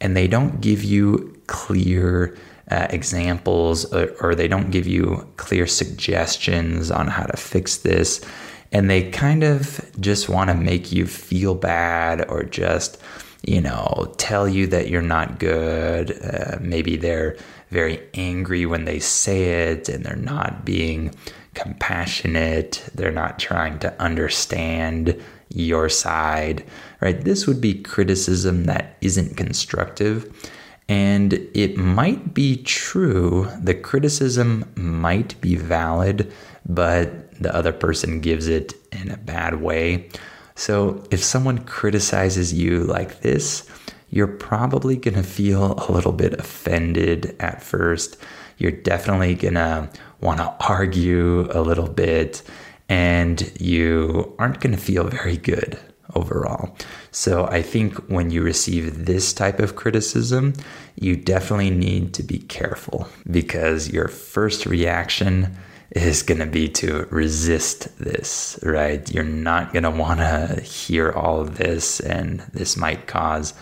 and 0.00 0.16
they 0.16 0.26
don't 0.26 0.60
give 0.60 0.82
you 0.82 1.40
clear 1.46 2.36
uh, 2.70 2.86
examples 2.90 3.92
or, 3.92 4.14
or 4.20 4.34
they 4.34 4.48
don't 4.48 4.70
give 4.70 4.86
you 4.86 5.26
clear 5.36 5.66
suggestions 5.66 6.90
on 6.90 7.06
how 7.06 7.24
to 7.24 7.36
fix 7.36 7.78
this. 7.78 8.24
And 8.70 8.90
they 8.90 9.10
kind 9.10 9.44
of 9.44 9.80
just 9.98 10.28
want 10.28 10.50
to 10.50 10.54
make 10.54 10.92
you 10.92 11.06
feel 11.06 11.54
bad 11.54 12.28
or 12.28 12.42
just 12.42 13.00
you 13.42 13.60
know, 13.60 14.14
tell 14.18 14.48
you 14.48 14.66
that 14.68 14.88
you're 14.88 15.02
not 15.02 15.38
good. 15.38 16.18
Uh, 16.22 16.58
maybe 16.60 16.96
they're 16.96 17.36
very 17.70 18.00
angry 18.14 18.66
when 18.66 18.84
they 18.84 18.98
say 18.98 19.70
it 19.70 19.88
and 19.88 20.04
they're 20.04 20.16
not 20.16 20.64
being 20.64 21.14
compassionate. 21.54 22.88
They're 22.94 23.10
not 23.10 23.38
trying 23.38 23.78
to 23.80 24.00
understand 24.00 25.20
your 25.50 25.88
side, 25.88 26.64
right? 27.00 27.24
This 27.24 27.46
would 27.46 27.60
be 27.60 27.82
criticism 27.82 28.64
that 28.64 28.96
isn't 29.00 29.36
constructive. 29.36 30.52
And 30.88 31.34
it 31.54 31.76
might 31.76 32.32
be 32.32 32.62
true, 32.62 33.48
the 33.62 33.74
criticism 33.74 34.64
might 34.74 35.38
be 35.40 35.54
valid, 35.54 36.32
but 36.66 37.32
the 37.40 37.54
other 37.54 37.72
person 37.72 38.20
gives 38.20 38.48
it 38.48 38.74
in 38.92 39.10
a 39.10 39.18
bad 39.18 39.60
way. 39.60 40.08
So 40.58 41.04
if 41.12 41.22
someone 41.22 41.58
criticizes 41.58 42.52
you 42.52 42.80
like 42.80 43.20
this, 43.20 43.64
you're 44.10 44.26
probably 44.26 44.96
going 44.96 45.14
to 45.14 45.22
feel 45.22 45.74
a 45.74 45.92
little 45.92 46.10
bit 46.10 46.32
offended 46.32 47.36
at 47.38 47.62
first. 47.62 48.16
You're 48.56 48.72
definitely 48.72 49.36
going 49.36 49.54
to 49.54 49.88
want 50.20 50.38
to 50.40 50.52
argue 50.66 51.48
a 51.52 51.62
little 51.62 51.88
bit, 51.88 52.42
and 52.88 53.52
you 53.60 54.34
aren't 54.40 54.58
going 54.58 54.74
to 54.74 54.82
feel 54.82 55.04
very 55.04 55.36
good 55.36 55.78
overall. 56.16 56.76
So 57.12 57.46
I 57.46 57.62
think 57.62 57.94
when 58.08 58.32
you 58.32 58.42
receive 58.42 59.06
this 59.06 59.32
type 59.32 59.60
of 59.60 59.76
criticism, 59.76 60.54
you 60.96 61.14
definitely 61.14 61.70
need 61.70 62.14
to 62.14 62.24
be 62.24 62.38
careful 62.38 63.06
because 63.30 63.92
your 63.92 64.08
first 64.08 64.66
reaction 64.66 65.56
is 65.90 66.22
going 66.22 66.40
to 66.40 66.46
be 66.46 66.68
to 66.68 67.06
resist 67.10 67.96
this, 67.98 68.58
right? 68.62 69.10
You're 69.12 69.24
not 69.24 69.72
going 69.72 69.84
to 69.84 69.90
want 69.90 70.20
to 70.20 70.60
hear 70.60 71.12
all 71.12 71.40
of 71.40 71.56
this, 71.56 72.00
and 72.00 72.40
this 72.52 72.76
might 72.76 73.06
cause 73.06 73.54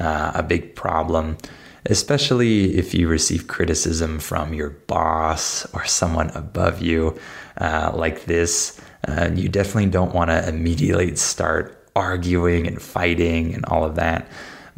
uh, 0.00 0.32
a 0.34 0.42
big 0.42 0.74
problem, 0.74 1.36
especially 1.86 2.76
if 2.76 2.94
you 2.94 3.06
receive 3.08 3.46
criticism 3.46 4.18
from 4.18 4.54
your 4.54 4.70
boss 4.70 5.66
or 5.74 5.84
someone 5.84 6.30
above 6.30 6.80
you 6.80 7.18
uh, 7.58 7.92
like 7.94 8.24
this. 8.24 8.80
Uh, 9.06 9.30
you 9.34 9.50
definitely 9.50 9.90
don't 9.90 10.14
want 10.14 10.30
to 10.30 10.48
immediately 10.48 11.14
start 11.14 11.86
arguing 11.94 12.66
and 12.66 12.80
fighting 12.80 13.54
and 13.54 13.64
all 13.66 13.84
of 13.84 13.94
that. 13.96 14.26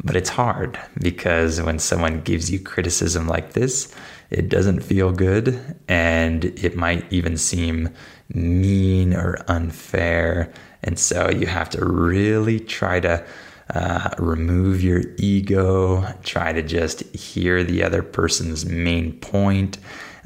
But 0.03 0.15
it's 0.15 0.29
hard 0.29 0.77
because 0.99 1.61
when 1.61 1.79
someone 1.79 2.21
gives 2.21 2.51
you 2.51 2.59
criticism 2.59 3.27
like 3.27 3.53
this, 3.53 3.93
it 4.29 4.49
doesn't 4.49 4.81
feel 4.81 5.11
good 5.11 5.75
and 5.87 6.45
it 6.45 6.75
might 6.75 7.11
even 7.11 7.37
seem 7.37 7.89
mean 8.33 9.13
or 9.13 9.37
unfair. 9.47 10.51
And 10.83 10.99
so 10.99 11.29
you 11.29 11.47
have 11.47 11.69
to 11.71 11.85
really 11.85 12.59
try 12.59 12.99
to 12.99 13.25
uh, 13.73 14.09
remove 14.17 14.81
your 14.81 15.01
ego, 15.17 16.05
try 16.23 16.53
to 16.53 16.61
just 16.61 17.03
hear 17.15 17.63
the 17.63 17.83
other 17.83 18.01
person's 18.01 18.65
main 18.65 19.13
point, 19.19 19.77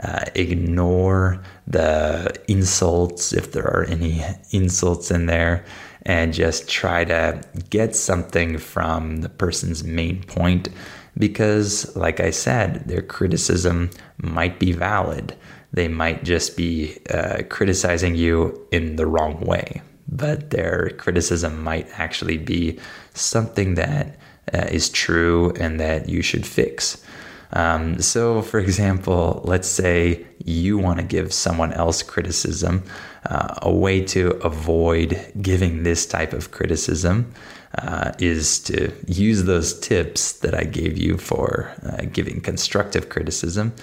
uh, 0.04 0.26
ignore 0.36 1.42
the 1.68 2.34
insults 2.48 3.34
if 3.34 3.52
there 3.52 3.66
are 3.66 3.86
any 3.86 4.24
insults 4.52 5.10
in 5.10 5.26
there, 5.26 5.66
and 6.04 6.34
just 6.34 6.70
try 6.70 7.04
to 7.04 7.42
get 7.70 7.96
something 7.96 8.58
from 8.58 9.22
the 9.22 9.30
person's 9.30 9.84
main 9.84 10.24
point 10.24 10.70
because, 11.18 11.96
like 11.96 12.20
I 12.20 12.32
said, 12.32 12.88
their 12.88 13.02
criticism 13.02 13.92
might 14.18 14.60
be 14.60 14.72
valid. 14.72 15.36
They 15.74 15.88
might 15.88 16.24
just 16.24 16.58
be 16.58 16.98
uh, 17.10 17.44
criticizing 17.50 18.16
you 18.16 18.68
in 18.72 18.96
the 18.96 19.06
wrong 19.06 19.40
way, 19.42 19.82
but 20.08 20.50
their 20.50 20.90
criticism 20.98 21.64
might 21.64 21.88
actually 21.94 22.38
be 22.38 22.80
something 23.14 23.76
that 23.76 24.18
uh, 24.54 24.68
is 24.70 24.90
true 24.90 25.54
and 25.60 25.80
that 25.80 26.10
you 26.10 26.22
should 26.22 26.46
fix. 26.46 27.04
Um, 27.54 28.02
so, 28.02 28.42
for 28.42 28.60
example, 28.60 29.42
let's 29.44 29.68
say 29.68 30.26
you 30.46 30.78
want 30.78 31.00
to 31.00 31.06
give 31.06 31.34
someone 31.34 31.74
else 31.74 32.02
criticism. 32.04 32.84
Uh, 33.26 33.54
a 33.62 33.72
way 33.72 34.04
to 34.04 34.32
avoid 34.44 35.32
giving 35.42 35.84
this 35.84 36.08
type 36.08 36.34
of 36.34 36.50
criticism 36.50 37.32
uh, 37.78 38.12
is 38.18 38.60
to 38.60 38.92
use 39.06 39.44
those 39.44 39.80
tips 39.80 40.34
that 40.40 40.56
I 40.56 40.64
gave 40.64 40.98
you 40.98 41.18
for 41.18 41.72
uh, 41.84 42.06
giving 42.12 42.42
constructive 42.42 43.10
criticism. 43.10 43.74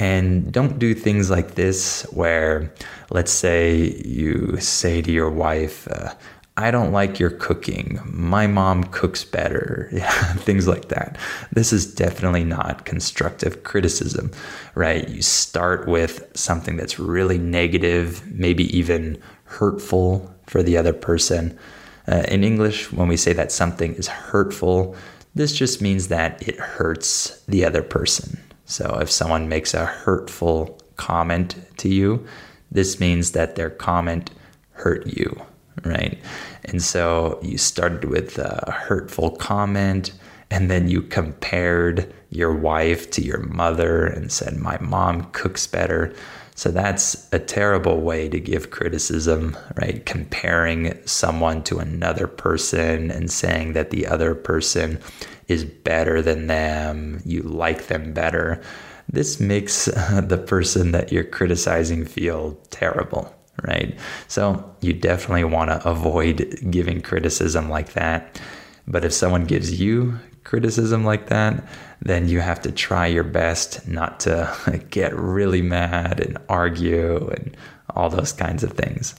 And 0.00 0.52
don't 0.52 0.80
do 0.80 0.94
things 0.94 1.30
like 1.30 1.54
this 1.54 2.02
where, 2.10 2.72
let's 3.10 3.30
say, 3.30 4.02
you 4.04 4.56
say 4.58 5.00
to 5.00 5.12
your 5.12 5.30
wife, 5.30 5.86
uh, 5.88 6.14
I 6.56 6.70
don't 6.70 6.92
like 6.92 7.18
your 7.18 7.30
cooking. 7.30 7.98
My 8.04 8.46
mom 8.46 8.84
cooks 8.84 9.24
better. 9.24 9.88
things 10.36 10.68
like 10.68 10.88
that. 10.88 11.16
This 11.50 11.72
is 11.72 11.94
definitely 11.94 12.44
not 12.44 12.84
constructive 12.84 13.64
criticism, 13.64 14.30
right? 14.74 15.08
You 15.08 15.22
start 15.22 15.88
with 15.88 16.30
something 16.34 16.76
that's 16.76 16.98
really 16.98 17.38
negative, 17.38 18.30
maybe 18.30 18.64
even 18.76 19.20
hurtful 19.44 20.34
for 20.46 20.62
the 20.62 20.76
other 20.76 20.92
person. 20.92 21.58
Uh, 22.06 22.24
in 22.28 22.44
English, 22.44 22.92
when 22.92 23.08
we 23.08 23.16
say 23.16 23.32
that 23.32 23.50
something 23.50 23.94
is 23.94 24.08
hurtful, 24.08 24.94
this 25.34 25.54
just 25.54 25.80
means 25.80 26.08
that 26.08 26.46
it 26.46 26.58
hurts 26.58 27.42
the 27.44 27.64
other 27.64 27.82
person. 27.82 28.38
So 28.66 28.98
if 29.00 29.10
someone 29.10 29.48
makes 29.48 29.72
a 29.72 29.86
hurtful 29.86 30.78
comment 30.96 31.54
to 31.78 31.88
you, 31.88 32.26
this 32.70 33.00
means 33.00 33.32
that 33.32 33.56
their 33.56 33.70
comment 33.70 34.30
hurt 34.72 35.06
you 35.06 35.46
right? 35.84 36.18
And 36.64 36.82
so 36.82 37.38
you 37.42 37.58
started 37.58 38.04
with 38.04 38.38
a 38.38 38.70
hurtful 38.70 39.30
comment, 39.30 40.12
and 40.50 40.70
then 40.70 40.88
you 40.88 41.02
compared 41.02 42.12
your 42.30 42.54
wife 42.54 43.10
to 43.12 43.22
your 43.22 43.40
mother 43.40 44.06
and 44.06 44.30
said, 44.30 44.56
My 44.56 44.78
mom 44.80 45.24
cooks 45.32 45.66
better. 45.66 46.14
So 46.54 46.70
that's 46.70 47.28
a 47.32 47.38
terrible 47.38 48.00
way 48.00 48.28
to 48.28 48.38
give 48.38 48.70
criticism, 48.70 49.56
right? 49.76 50.04
Comparing 50.04 50.98
someone 51.06 51.62
to 51.64 51.78
another 51.78 52.26
person 52.26 53.10
and 53.10 53.30
saying 53.30 53.72
that 53.72 53.90
the 53.90 54.06
other 54.06 54.34
person 54.34 55.00
is 55.48 55.64
better 55.64 56.20
than 56.20 56.46
them, 56.46 57.22
you 57.24 57.42
like 57.42 57.86
them 57.86 58.12
better. 58.12 58.62
This 59.08 59.40
makes 59.40 59.86
the 59.86 60.42
person 60.46 60.92
that 60.92 61.10
you're 61.10 61.24
criticizing 61.24 62.04
feel 62.04 62.52
terrible 62.70 63.34
right? 63.62 63.98
So 64.28 64.74
you 64.80 64.92
definitely 64.92 65.44
want 65.44 65.70
to 65.70 65.88
avoid 65.88 66.58
giving 66.70 67.00
criticism 67.00 67.68
like 67.68 67.92
that. 67.92 68.40
But 68.86 69.04
if 69.04 69.12
someone 69.12 69.44
gives 69.44 69.80
you 69.80 70.18
criticism 70.44 71.04
like 71.04 71.28
that, 71.28 71.64
then 72.00 72.28
you 72.28 72.40
have 72.40 72.60
to 72.62 72.72
try 72.72 73.06
your 73.06 73.24
best 73.24 73.86
not 73.86 74.20
to 74.20 74.82
get 74.90 75.14
really 75.14 75.62
mad 75.62 76.20
and 76.20 76.38
argue 76.48 77.28
and 77.28 77.56
all 77.94 78.10
those 78.10 78.32
kinds 78.32 78.64
of 78.64 78.72
things. 78.72 79.14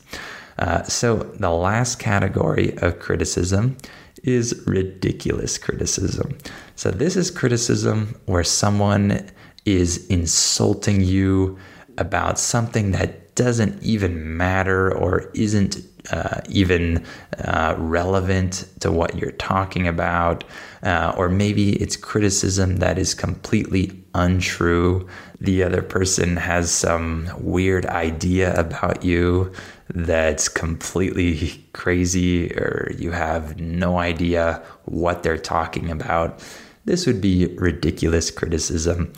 Uh, 0.60 0.84
so 0.84 1.18
the 1.18 1.50
last 1.50 2.00
category 2.00 2.78
of 2.78 3.00
criticism 3.00 3.78
is 4.24 4.62
ridiculous 4.66 5.58
criticism. 5.58 6.38
So 6.76 6.92
this 6.92 7.16
is 7.16 7.32
criticism 7.32 8.16
where 8.26 8.44
someone 8.44 9.30
is 9.66 10.06
insulting 10.08 11.02
you 11.02 11.58
about 11.98 12.40
something 12.40 12.92
that 12.92 13.23
doesn't 13.36 13.82
even 13.84 14.38
matter 14.38 14.94
or 14.94 15.32
isn't 15.34 15.78
uh, 16.12 16.42
even 16.50 17.06
uh, 17.46 17.76
relevant 17.78 18.68
to 18.82 18.92
what 18.92 19.18
you're 19.18 19.32
talking 19.32 19.88
about, 19.88 20.44
uh, 20.84 21.14
or 21.18 21.30
maybe 21.30 21.74
it's 21.82 21.96
criticism 21.96 22.78
that 22.78 22.98
is 22.98 23.14
completely 23.14 24.04
untrue. 24.14 25.08
The 25.40 25.64
other 25.64 25.82
person 25.82 26.36
has 26.38 26.70
some 26.72 27.30
weird 27.40 27.86
idea 27.86 28.54
about 28.60 29.04
you 29.04 29.52
that's 29.90 30.50
completely 30.50 31.64
crazy, 31.74 32.52
or 32.54 32.92
you 32.98 33.12
have 33.12 33.60
no 33.60 33.98
idea 33.98 34.62
what 34.86 35.24
they're 35.24 35.38
talking 35.38 35.90
about. 35.90 36.44
This 36.86 37.08
would 37.08 37.22
be 37.22 37.48
ridiculous 37.58 38.30
criticism. 38.30 39.14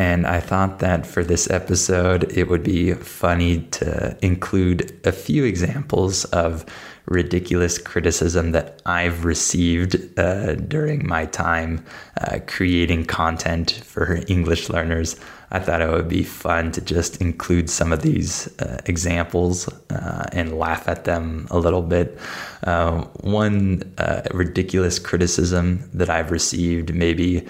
And 0.00 0.26
I 0.26 0.40
thought 0.40 0.78
that 0.78 1.04
for 1.04 1.22
this 1.22 1.50
episode, 1.50 2.32
it 2.32 2.48
would 2.48 2.62
be 2.62 2.94
funny 2.94 3.60
to 3.72 4.16
include 4.22 4.98
a 5.04 5.12
few 5.12 5.44
examples 5.44 6.24
of 6.24 6.64
ridiculous 7.04 7.76
criticism 7.76 8.52
that 8.52 8.80
I've 8.86 9.26
received 9.26 10.18
uh, 10.18 10.54
during 10.54 11.06
my 11.06 11.26
time 11.26 11.84
uh, 12.18 12.38
creating 12.46 13.04
content 13.04 13.72
for 13.84 14.22
English 14.26 14.70
learners. 14.70 15.20
I 15.50 15.58
thought 15.58 15.82
it 15.82 15.90
would 15.90 16.08
be 16.08 16.22
fun 16.22 16.72
to 16.72 16.80
just 16.80 17.20
include 17.20 17.68
some 17.68 17.92
of 17.92 18.00
these 18.00 18.48
uh, 18.60 18.80
examples 18.86 19.68
uh, 19.90 20.24
and 20.32 20.58
laugh 20.58 20.88
at 20.88 21.04
them 21.04 21.46
a 21.50 21.58
little 21.58 21.82
bit. 21.82 22.16
Uh, 22.62 23.02
one 23.20 23.82
uh, 23.98 24.22
ridiculous 24.32 24.98
criticism 24.98 25.90
that 25.92 26.08
I've 26.08 26.30
received, 26.30 26.94
maybe 26.94 27.46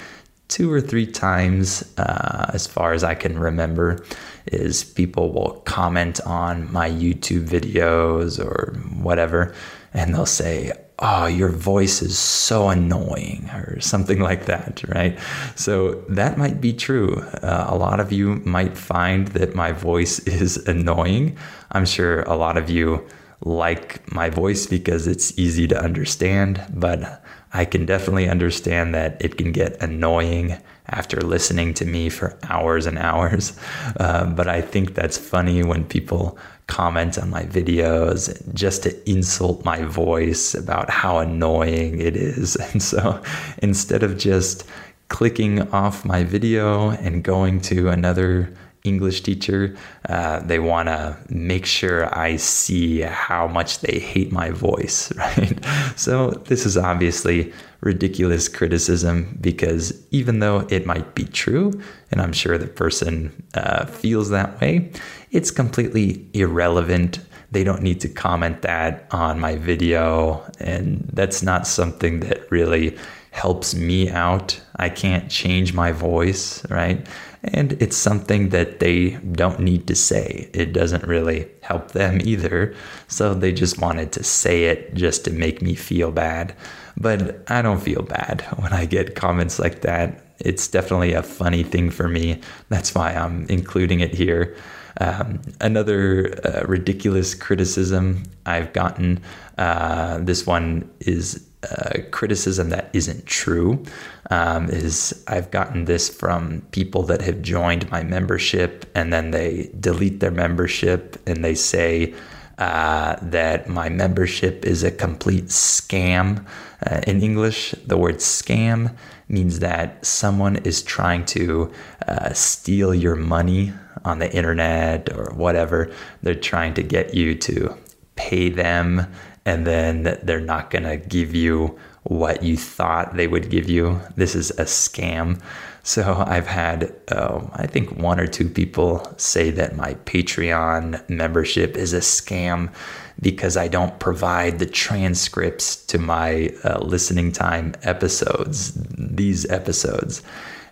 two 0.50 0.70
or 0.70 0.80
three 0.80 1.06
times, 1.06 1.82
uh, 1.96 2.50
as 2.52 2.66
far 2.66 2.92
as 2.92 3.02
I 3.02 3.14
can 3.14 3.38
remember, 3.38 4.04
is 4.46 4.84
people 4.84 5.32
will 5.32 5.60
comment 5.60 6.20
on 6.26 6.70
my 6.70 6.90
YouTube 6.90 7.46
videos 7.46 8.44
or 8.44 8.74
whatever, 9.02 9.54
and 9.94 10.12
they'll 10.12 10.26
say, 10.26 10.72
oh, 10.98 11.26
your 11.26 11.48
voice 11.48 12.02
is 12.02 12.18
so 12.18 12.68
annoying, 12.68 13.48
or 13.54 13.80
something 13.80 14.20
like 14.30 14.46
that, 14.46 14.82
right? 14.88 15.18
So 15.54 16.04
that 16.08 16.36
might 16.36 16.60
be 16.60 16.72
true. 16.72 17.22
Uh, 17.42 17.66
a 17.68 17.76
lot 17.76 18.00
of 18.00 18.12
you 18.12 18.36
might 18.44 18.76
find 18.76 19.28
that 19.28 19.54
my 19.54 19.72
voice 19.72 20.18
is 20.26 20.56
annoying. 20.68 21.38
I'm 21.72 21.86
sure 21.86 22.22
a 22.22 22.34
lot 22.34 22.56
of 22.58 22.68
you 22.68 23.06
like 23.42 24.12
my 24.12 24.28
voice 24.28 24.66
because 24.66 25.06
it's 25.06 25.38
easy 25.38 25.66
to 25.68 25.80
understand, 25.80 26.62
but 26.74 27.22
I 27.52 27.64
can 27.64 27.84
definitely 27.84 28.28
understand 28.28 28.94
that 28.94 29.16
it 29.20 29.36
can 29.36 29.52
get 29.52 29.82
annoying 29.82 30.56
after 30.88 31.20
listening 31.20 31.74
to 31.74 31.84
me 31.84 32.08
for 32.08 32.36
hours 32.48 32.86
and 32.86 32.98
hours. 32.98 33.58
Uh, 33.98 34.26
but 34.36 34.48
I 34.48 34.60
think 34.60 34.94
that's 34.94 35.18
funny 35.18 35.62
when 35.62 35.84
people 35.84 36.38
comment 36.66 37.18
on 37.18 37.30
my 37.30 37.42
videos 37.42 38.30
just 38.54 38.84
to 38.84 39.10
insult 39.10 39.64
my 39.64 39.82
voice 39.82 40.54
about 40.54 40.88
how 40.88 41.18
annoying 41.18 42.00
it 42.00 42.16
is. 42.16 42.56
And 42.72 42.82
so 42.82 43.20
instead 43.58 44.02
of 44.02 44.16
just 44.16 44.64
clicking 45.08 45.62
off 45.72 46.04
my 46.04 46.22
video 46.22 46.90
and 46.90 47.24
going 47.24 47.60
to 47.62 47.88
another 47.88 48.54
English 48.85 49.23
teacher, 49.23 49.77
uh, 50.09 50.40
they 50.40 50.59
want 50.59 50.88
to 50.88 51.16
make 51.29 51.66
sure 51.66 52.16
I 52.19 52.37
see 52.37 53.01
how 53.01 53.47
much 53.47 53.81
they 53.81 53.99
hate 53.99 54.33
my 54.33 54.51
voice, 54.51 55.12
right? 55.16 55.59
So, 55.97 56.31
this 56.31 56.64
is 56.64 56.77
obviously 56.77 57.53
ridiculous 57.81 58.49
criticism 58.49 59.38
because 59.40 60.03
even 60.11 60.40
though 60.40 60.66
it 60.71 60.87
might 60.87 61.14
be 61.14 61.25
true, 61.25 61.73
and 62.11 62.21
I'm 62.21 62.33
sure 62.33 62.59
the 62.59 62.66
person 62.66 63.43
uh, 63.55 63.87
feels 63.87 64.31
that 64.31 64.61
way, 64.61 64.93
it's 65.31 65.51
completely 65.51 66.27
irrelevant. 66.33 67.21
They 67.51 67.64
don't 67.64 67.83
need 67.83 68.01
to 68.01 68.09
comment 68.09 68.62
that 68.62 69.07
on 69.11 69.40
my 69.40 69.57
video, 69.57 70.45
and 70.61 71.09
that's 71.12 71.43
not 71.43 71.66
something 71.66 72.21
that 72.21 72.51
really 72.51 72.97
helps 73.33 73.75
me 73.75 74.11
out. 74.11 74.61
I 74.77 74.88
can't 74.88 75.31
change 75.31 75.73
my 75.73 75.93
voice, 75.93 76.69
right? 76.71 77.07
And 77.42 77.72
it's 77.81 77.96
something 77.96 78.50
that 78.50 78.81
they 78.81 79.11
don't 79.33 79.61
need 79.61 79.87
to 79.87 79.94
say. 79.94 80.50
It 80.53 80.72
doesn't 80.72 81.05
really 81.07 81.48
help 81.62 81.92
them 81.92 82.20
either. 82.22 82.74
So 83.09 83.33
they 83.35 83.53
just 83.53 83.81
wanted 83.81 84.12
to 84.12 84.24
say 84.24 84.64
it 84.64 84.94
just 84.94 85.24
to 85.24 85.31
make 85.31 85.62
me 85.62 85.74
feel 85.74 86.12
bad. 86.12 86.55
But 86.96 87.50
I 87.50 87.62
don't 87.62 87.81
feel 87.81 88.03
bad 88.03 88.42
when 88.57 88.72
I 88.72 88.85
get 88.85 89.14
comments 89.14 89.59
like 89.59 89.81
that. 89.83 90.22
It's 90.38 90.68
definitely 90.68 91.12
a 91.14 91.22
funny 91.22 91.62
thing 91.62 91.90
for 91.90 92.09
me. 92.09 92.40
That's 92.68 92.94
why 92.94 93.14
I'm 93.14 93.46
including 93.48 94.00
it 94.00 94.14
here. 94.14 94.57
Um, 95.00 95.40
another 95.61 96.35
uh, 96.44 96.66
ridiculous 96.66 97.35
criticism 97.35 98.24
I've 98.44 98.72
gotten 98.72 99.20
uh, 99.61 100.18
this 100.20 100.46
one 100.46 100.90
is 101.00 101.46
uh, 101.68 101.99
criticism 102.11 102.70
that 102.70 102.90
isn't 102.92 103.27
true. 103.27 103.85
Um, 104.31 104.68
is 104.70 105.23
I've 105.27 105.51
gotten 105.51 105.85
this 105.85 106.09
from 106.09 106.62
people 106.70 107.03
that 107.05 107.20
have 107.23 107.42
joined 107.42 107.90
my 107.90 108.03
membership 108.03 108.90
and 108.94 109.12
then 109.12 109.31
they 109.31 109.70
delete 109.79 110.20
their 110.20 110.31
membership 110.31 111.20
and 111.27 111.44
they 111.44 111.55
say 111.55 112.14
uh, 112.59 113.16
that 113.23 113.68
my 113.68 113.88
membership 113.88 114.64
is 114.64 114.83
a 114.83 114.90
complete 114.90 115.46
scam. 115.46 116.46
Uh, 116.87 117.01
in 117.07 117.23
English, 117.23 117.75
the 117.87 117.96
word 117.96 118.16
scam 118.16 118.94
means 119.29 119.61
that 119.61 120.05
someone 120.05 120.57
is 120.57 120.83
trying 120.83 121.25
to 121.25 121.73
uh, 122.07 122.33
steal 122.33 122.94
your 122.94 123.16
money 123.16 123.73
on 124.05 124.18
the 124.18 124.31
internet 124.35 125.11
or 125.16 125.33
whatever. 125.35 125.90
They're 126.23 126.35
trying 126.35 126.75
to 126.75 126.83
get 126.83 127.14
you 127.14 127.35
to 127.37 127.77
pay 128.16 128.51
them, 128.51 129.07
and 129.50 129.66
then 129.66 130.16
they're 130.22 130.40
not 130.40 130.70
going 130.70 130.84
to 130.84 130.96
give 130.96 131.34
you 131.34 131.76
what 132.04 132.44
you 132.44 132.56
thought 132.56 133.16
they 133.16 133.26
would 133.26 133.50
give 133.50 133.68
you. 133.68 134.00
This 134.14 134.36
is 134.36 134.50
a 134.52 134.64
scam. 134.64 135.42
So 135.82 136.22
I've 136.24 136.46
had, 136.46 136.94
uh, 137.10 137.40
I 137.54 137.66
think, 137.66 137.98
one 137.98 138.20
or 138.20 138.28
two 138.28 138.48
people 138.48 139.12
say 139.16 139.50
that 139.50 139.74
my 139.74 139.94
Patreon 140.04 141.08
membership 141.08 141.76
is 141.76 141.92
a 141.92 141.98
scam 141.98 142.72
because 143.20 143.56
I 143.56 143.66
don't 143.66 143.98
provide 143.98 144.60
the 144.60 144.66
transcripts 144.66 145.84
to 145.86 145.98
my 145.98 146.54
uh, 146.62 146.78
listening 146.78 147.32
time 147.32 147.74
episodes, 147.82 148.72
these 148.96 149.50
episodes. 149.50 150.22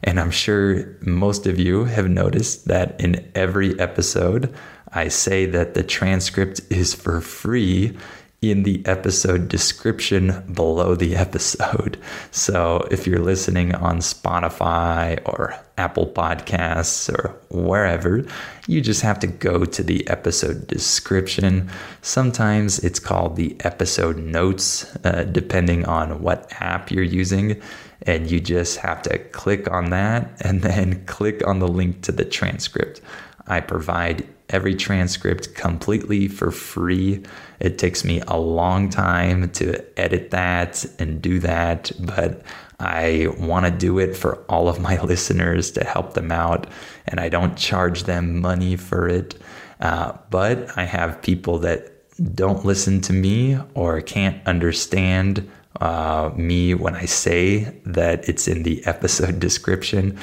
And 0.04 0.20
I'm 0.20 0.30
sure 0.30 0.96
most 1.00 1.48
of 1.48 1.58
you 1.58 1.84
have 1.86 2.08
noticed 2.08 2.68
that 2.68 3.00
in 3.00 3.28
every 3.34 3.78
episode, 3.80 4.54
I 4.92 5.08
say 5.08 5.46
that 5.46 5.74
the 5.74 5.82
transcript 5.82 6.60
is 6.70 6.94
for 6.94 7.20
free 7.20 7.96
in 8.40 8.62
the 8.62 8.80
episode 8.86 9.48
description 9.48 10.44
below 10.52 10.94
the 10.94 11.16
episode. 11.26 11.98
So 12.30 12.86
if 12.90 13.06
you're 13.06 13.18
listening 13.18 13.74
on 13.74 13.98
Spotify 13.98 15.20
or 15.24 15.58
Apple 15.76 16.06
Podcasts 16.06 17.12
or 17.12 17.34
wherever, 17.50 18.24
you 18.66 18.80
just 18.80 19.02
have 19.02 19.18
to 19.20 19.26
go 19.26 19.64
to 19.64 19.82
the 19.82 20.06
episode 20.08 20.66
description. 20.68 21.68
Sometimes 22.02 22.78
it's 22.80 23.00
called 23.00 23.36
the 23.36 23.56
episode 23.60 24.18
notes, 24.18 24.84
uh, 25.04 25.24
depending 25.24 25.84
on 25.86 26.22
what 26.22 26.52
app 26.60 26.90
you're 26.90 27.02
using. 27.02 27.60
And 28.02 28.30
you 28.30 28.38
just 28.38 28.78
have 28.78 29.02
to 29.02 29.18
click 29.18 29.68
on 29.70 29.90
that 29.90 30.30
and 30.42 30.62
then 30.62 31.04
click 31.06 31.44
on 31.46 31.58
the 31.58 31.68
link 31.68 32.02
to 32.02 32.12
the 32.12 32.24
transcript. 32.24 33.00
I 33.48 33.60
provide 33.60 34.28
every 34.50 34.74
transcript 34.74 35.54
completely 35.54 36.28
for 36.28 36.50
free. 36.50 37.22
It 37.60 37.78
takes 37.78 38.04
me 38.04 38.22
a 38.26 38.38
long 38.38 38.88
time 38.88 39.50
to 39.52 39.84
edit 39.98 40.30
that 40.30 40.84
and 40.98 41.20
do 41.20 41.38
that, 41.40 41.90
but 41.98 42.42
I 42.80 43.28
want 43.38 43.66
to 43.66 43.72
do 43.72 43.98
it 43.98 44.16
for 44.16 44.44
all 44.48 44.68
of 44.68 44.80
my 44.80 45.00
listeners 45.02 45.70
to 45.72 45.84
help 45.84 46.14
them 46.14 46.30
out, 46.30 46.66
and 47.06 47.20
I 47.20 47.28
don't 47.28 47.56
charge 47.56 48.04
them 48.04 48.40
money 48.40 48.76
for 48.76 49.08
it. 49.08 49.34
Uh, 49.80 50.12
but 50.30 50.76
I 50.76 50.84
have 50.84 51.22
people 51.22 51.58
that 51.60 51.92
don't 52.34 52.64
listen 52.64 53.00
to 53.02 53.12
me 53.12 53.58
or 53.74 54.00
can't 54.00 54.44
understand 54.46 55.48
uh, 55.80 56.30
me 56.34 56.74
when 56.74 56.96
I 56.96 57.04
say 57.04 57.80
that 57.86 58.28
it's 58.28 58.48
in 58.48 58.64
the 58.64 58.84
episode 58.86 59.38
description 59.48 60.18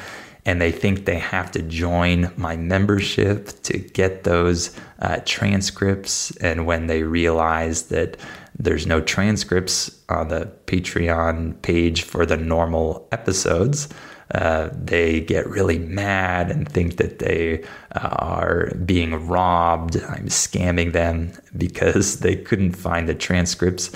and 0.46 0.62
they 0.62 0.72
think 0.72 1.06
they 1.06 1.20
have 1.20 1.52
to 1.52 1.62
join 1.62 2.32
my 2.38 2.56
membership 2.56 3.48
to 3.64 3.78
get 3.78 4.24
those 4.24 4.78
uh, 5.00 5.20
transcripts. 5.26 6.36
And 6.38 6.66
when 6.66 6.88
they 6.88 7.04
realize 7.04 7.84
that 7.84 8.18
there's 8.58 8.86
no 8.86 9.02
transcripts 9.02 10.00
on 10.08 10.28
the 10.28 10.52
Patreon 10.68 11.62
page 11.62 12.04
for 12.04 12.26
the 12.26 12.38
normal 12.38 13.08
episodes, 13.12 13.90
uh, 14.34 14.70
they 14.72 15.20
get 15.20 15.48
really 15.48 15.80
mad 15.80 16.50
and 16.50 16.68
think 16.68 16.98
that 16.98 17.20
they 17.20 17.64
uh, 17.96 18.10
are 18.12 18.72
being 18.86 19.28
robbed. 19.28 19.98
I'm 19.98 20.28
scamming 20.28 20.94
them 20.94 21.32
because 21.58 22.20
they 22.20 22.36
couldn't 22.36 22.74
find 22.74 23.10
the 23.10 23.16
transcripts 23.16 23.92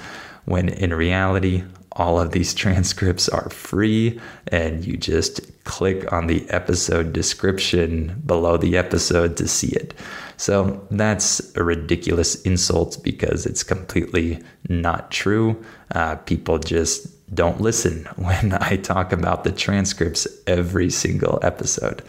when 0.45 0.69
in 0.69 0.93
reality, 0.93 1.63
all 1.93 2.19
of 2.19 2.31
these 2.31 2.53
transcripts 2.63 3.29
are 3.29 3.49
free, 3.49 4.19
and 4.47 4.85
you 4.85 4.97
just 4.97 5.41
click 5.63 6.11
on 6.11 6.27
the 6.27 6.49
episode 6.49 7.13
description 7.13 8.21
below 8.25 8.57
the 8.57 8.77
episode 8.77 9.37
to 9.37 9.47
see 9.47 9.69
it. 9.69 9.93
So 10.37 10.87
that's 10.89 11.55
a 11.57 11.63
ridiculous 11.63 12.41
insult 12.43 13.03
because 13.03 13.45
it's 13.45 13.63
completely 13.63 14.41
not 14.69 15.11
true. 15.11 15.61
Uh, 15.91 16.15
people 16.15 16.59
just 16.59 17.07
don't 17.35 17.61
listen 17.61 18.05
when 18.15 18.53
I 18.53 18.77
talk 18.77 19.11
about 19.11 19.43
the 19.43 19.51
transcripts 19.51 20.27
every 20.47 20.89
single 20.89 21.39
episode. 21.41 22.01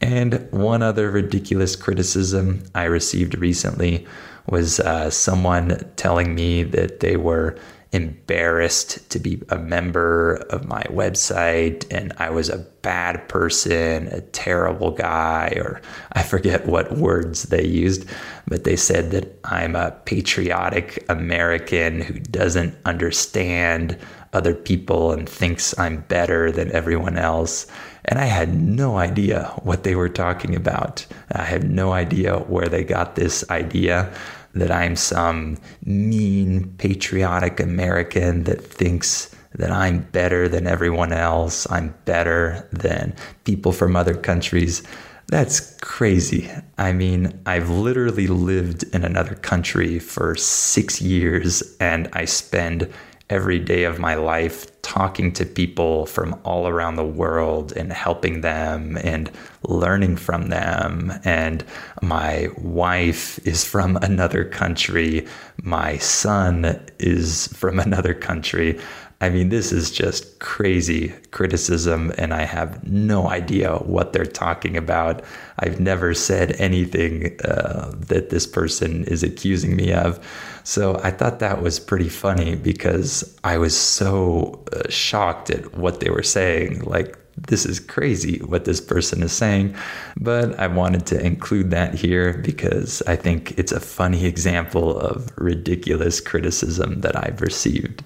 And 0.00 0.46
one 0.52 0.82
other 0.82 1.10
ridiculous 1.10 1.74
criticism 1.74 2.62
I 2.74 2.84
received 2.84 3.36
recently 3.38 4.06
was 4.48 4.78
uh, 4.78 5.10
someone 5.10 5.78
telling 5.96 6.34
me 6.34 6.62
that 6.62 7.00
they 7.00 7.16
were 7.16 7.58
embarrassed 7.96 9.08
to 9.08 9.18
be 9.18 9.42
a 9.48 9.56
member 9.58 10.34
of 10.50 10.66
my 10.66 10.82
website 10.90 11.86
and 11.90 12.12
I 12.18 12.28
was 12.28 12.50
a 12.50 12.58
bad 12.82 13.26
person, 13.26 14.08
a 14.08 14.20
terrible 14.20 14.90
guy, 14.90 15.54
or 15.56 15.80
I 16.12 16.22
forget 16.22 16.66
what 16.66 16.98
words 16.98 17.44
they 17.44 17.64
used, 17.64 18.06
but 18.46 18.64
they 18.64 18.76
said 18.76 19.12
that 19.12 19.38
I'm 19.44 19.74
a 19.74 19.92
patriotic 20.04 21.04
American 21.08 22.02
who 22.02 22.20
doesn't 22.20 22.76
understand 22.84 23.96
other 24.34 24.54
people 24.54 25.12
and 25.12 25.26
thinks 25.26 25.76
I'm 25.78 26.02
better 26.02 26.52
than 26.52 26.70
everyone 26.72 27.16
else. 27.16 27.66
And 28.04 28.18
I 28.18 28.26
had 28.26 28.54
no 28.54 28.98
idea 28.98 29.44
what 29.62 29.84
they 29.84 29.96
were 29.96 30.10
talking 30.10 30.54
about. 30.54 31.06
I 31.32 31.44
had 31.44 31.70
no 31.70 31.92
idea 31.92 32.40
where 32.40 32.68
they 32.68 32.84
got 32.84 33.16
this 33.16 33.48
idea 33.48 34.12
that 34.58 34.70
I'm 34.70 34.96
some 34.96 35.58
mean, 35.84 36.74
patriotic 36.78 37.60
American 37.60 38.44
that 38.44 38.64
thinks 38.64 39.34
that 39.54 39.70
I'm 39.70 40.00
better 40.12 40.48
than 40.48 40.66
everyone 40.66 41.12
else. 41.12 41.70
I'm 41.70 41.94
better 42.04 42.68
than 42.72 43.14
people 43.44 43.72
from 43.72 43.96
other 43.96 44.14
countries. 44.14 44.82
That's 45.28 45.76
crazy. 45.78 46.50
I 46.78 46.92
mean, 46.92 47.40
I've 47.46 47.70
literally 47.70 48.26
lived 48.26 48.84
in 48.94 49.04
another 49.04 49.34
country 49.34 49.98
for 49.98 50.36
six 50.36 51.00
years 51.00 51.62
and 51.80 52.08
I 52.12 52.26
spend 52.26 52.92
every 53.28 53.58
day 53.58 53.84
of 53.84 53.98
my 53.98 54.14
life 54.14 54.70
talking 54.82 55.32
to 55.32 55.44
people 55.44 56.06
from 56.06 56.38
all 56.44 56.68
around 56.68 56.94
the 56.94 57.04
world 57.04 57.72
and 57.72 57.92
helping 57.92 58.40
them 58.40 58.96
and 59.02 59.30
learning 59.64 60.16
from 60.16 60.48
them. 60.48 61.12
And 61.24 61.64
my 62.02 62.48
wife 62.56 63.44
is 63.44 63.64
from 63.64 63.96
another 64.02 64.44
country, 64.44 65.26
my 65.62 65.98
son 65.98 66.80
is 67.00 67.48
from 67.48 67.80
another 67.80 68.14
country. 68.14 68.78
I 69.20 69.30
mean, 69.30 69.48
this 69.48 69.72
is 69.72 69.90
just 69.90 70.38
crazy 70.40 71.08
criticism, 71.30 72.12
and 72.18 72.34
I 72.34 72.42
have 72.42 72.86
no 72.86 73.28
idea 73.28 73.76
what 73.76 74.12
they're 74.12 74.26
talking 74.26 74.76
about. 74.76 75.24
I've 75.58 75.80
never 75.80 76.12
said 76.12 76.52
anything 76.58 77.40
uh, 77.42 77.92
that 78.08 78.28
this 78.28 78.46
person 78.46 79.04
is 79.04 79.22
accusing 79.22 79.74
me 79.74 79.92
of. 79.92 80.20
So 80.64 81.00
I 81.02 81.10
thought 81.12 81.38
that 81.38 81.62
was 81.62 81.80
pretty 81.80 82.10
funny 82.10 82.56
because 82.56 83.38
I 83.42 83.56
was 83.56 83.74
so 83.74 84.62
uh, 84.72 84.82
shocked 84.90 85.48
at 85.48 85.74
what 85.74 86.00
they 86.00 86.10
were 86.10 86.22
saying. 86.22 86.80
Like, 86.80 87.18
this 87.36 87.64
is 87.64 87.80
crazy 87.80 88.38
what 88.40 88.66
this 88.66 88.80
person 88.82 89.22
is 89.22 89.32
saying. 89.32 89.74
But 90.18 90.58
I 90.58 90.66
wanted 90.66 91.06
to 91.06 91.24
include 91.24 91.70
that 91.70 91.94
here 91.94 92.34
because 92.34 93.02
I 93.06 93.16
think 93.16 93.58
it's 93.58 93.72
a 93.72 93.80
funny 93.80 94.26
example 94.26 94.98
of 94.98 95.32
ridiculous 95.38 96.20
criticism 96.20 97.00
that 97.00 97.16
I've 97.16 97.40
received. 97.40 98.02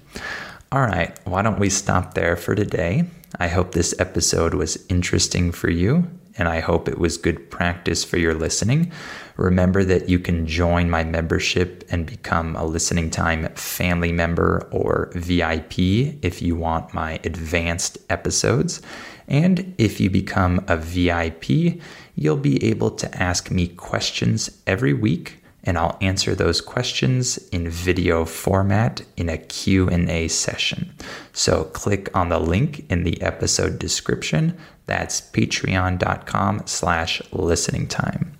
All 0.73 0.79
right, 0.79 1.19
why 1.25 1.41
don't 1.41 1.59
we 1.59 1.69
stop 1.69 2.13
there 2.13 2.37
for 2.37 2.55
today? 2.55 3.03
I 3.37 3.49
hope 3.49 3.73
this 3.73 3.93
episode 3.99 4.53
was 4.53 4.77
interesting 4.87 5.51
for 5.51 5.69
you, 5.69 6.09
and 6.37 6.47
I 6.47 6.61
hope 6.61 6.87
it 6.87 6.97
was 6.97 7.17
good 7.17 7.51
practice 7.51 8.05
for 8.05 8.17
your 8.17 8.33
listening. 8.33 8.93
Remember 9.35 9.83
that 9.83 10.07
you 10.07 10.17
can 10.17 10.47
join 10.47 10.89
my 10.89 11.03
membership 11.03 11.83
and 11.89 12.05
become 12.05 12.55
a 12.55 12.63
listening 12.63 13.09
time 13.09 13.53
family 13.55 14.13
member 14.13 14.69
or 14.71 15.11
VIP 15.13 15.77
if 16.21 16.41
you 16.41 16.55
want 16.55 16.93
my 16.93 17.19
advanced 17.25 17.97
episodes. 18.09 18.81
And 19.27 19.75
if 19.77 19.99
you 19.99 20.09
become 20.09 20.63
a 20.69 20.77
VIP, 20.77 21.81
you'll 22.15 22.37
be 22.37 22.63
able 22.63 22.91
to 22.91 23.13
ask 23.21 23.51
me 23.51 23.67
questions 23.67 24.49
every 24.65 24.93
week 24.93 25.40
and 25.63 25.77
I'll 25.77 25.97
answer 26.01 26.33
those 26.33 26.61
questions 26.61 27.37
in 27.49 27.69
video 27.69 28.25
format 28.25 29.01
in 29.15 29.29
a 29.29 29.37
Q&A 29.37 30.27
session. 30.27 30.93
So 31.33 31.65
click 31.65 32.09
on 32.15 32.29
the 32.29 32.39
link 32.39 32.85
in 32.89 33.03
the 33.03 33.21
episode 33.21 33.77
description. 33.77 34.57
That's 34.87 35.21
patreon.com 35.21 36.63
slash 36.65 37.21
listening 37.31 37.87
time. 37.87 38.33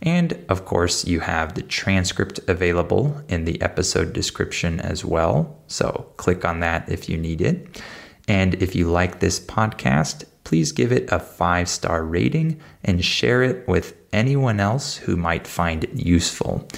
And 0.00 0.44
of 0.48 0.64
course, 0.64 1.04
you 1.04 1.20
have 1.20 1.54
the 1.54 1.62
transcript 1.62 2.40
available 2.48 3.22
in 3.28 3.44
the 3.44 3.60
episode 3.62 4.12
description 4.12 4.80
as 4.80 5.04
well. 5.04 5.62
So 5.68 6.12
click 6.16 6.44
on 6.44 6.60
that 6.60 6.88
if 6.88 7.08
you 7.08 7.16
need 7.16 7.40
it. 7.40 7.80
And 8.26 8.54
if 8.62 8.74
you 8.74 8.90
like 8.90 9.20
this 9.20 9.38
podcast, 9.38 10.24
please 10.44 10.72
give 10.72 10.92
it 10.92 11.10
a 11.12 11.18
five 11.18 11.68
star 11.68 12.04
rating 12.04 12.60
and 12.84 13.04
share 13.04 13.42
it 13.42 13.66
with 13.68 13.96
anyone 14.12 14.60
else 14.60 14.96
who 14.96 15.16
might 15.16 15.46
find 15.46 15.84
it 15.84 15.94
useful. 15.94 16.68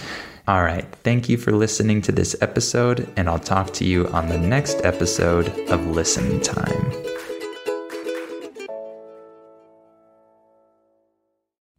All 0.47 0.63
right, 0.63 0.85
thank 1.03 1.29
you 1.29 1.39
for 1.39 1.53
listening 1.53 2.03
to 2.03 2.13
this 2.13 2.37
episode, 2.43 3.11
and 3.17 3.29
I'll 3.29 3.39
talk 3.39 3.73
to 3.75 3.85
you 3.85 4.09
on 4.09 4.29
the 4.29 4.37
next 4.37 4.85
episode 4.85 5.49
of 5.71 5.87
Listening 5.87 6.41
Time. 6.41 6.93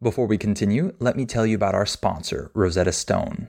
Before 0.02 0.26
we 0.26 0.36
continue, 0.36 0.94
let 0.98 1.16
me 1.16 1.26
tell 1.26 1.46
you 1.46 1.54
about 1.54 1.74
our 1.74 1.86
sponsor, 1.86 2.50
Rosetta 2.54 2.92
Stone. 2.92 3.48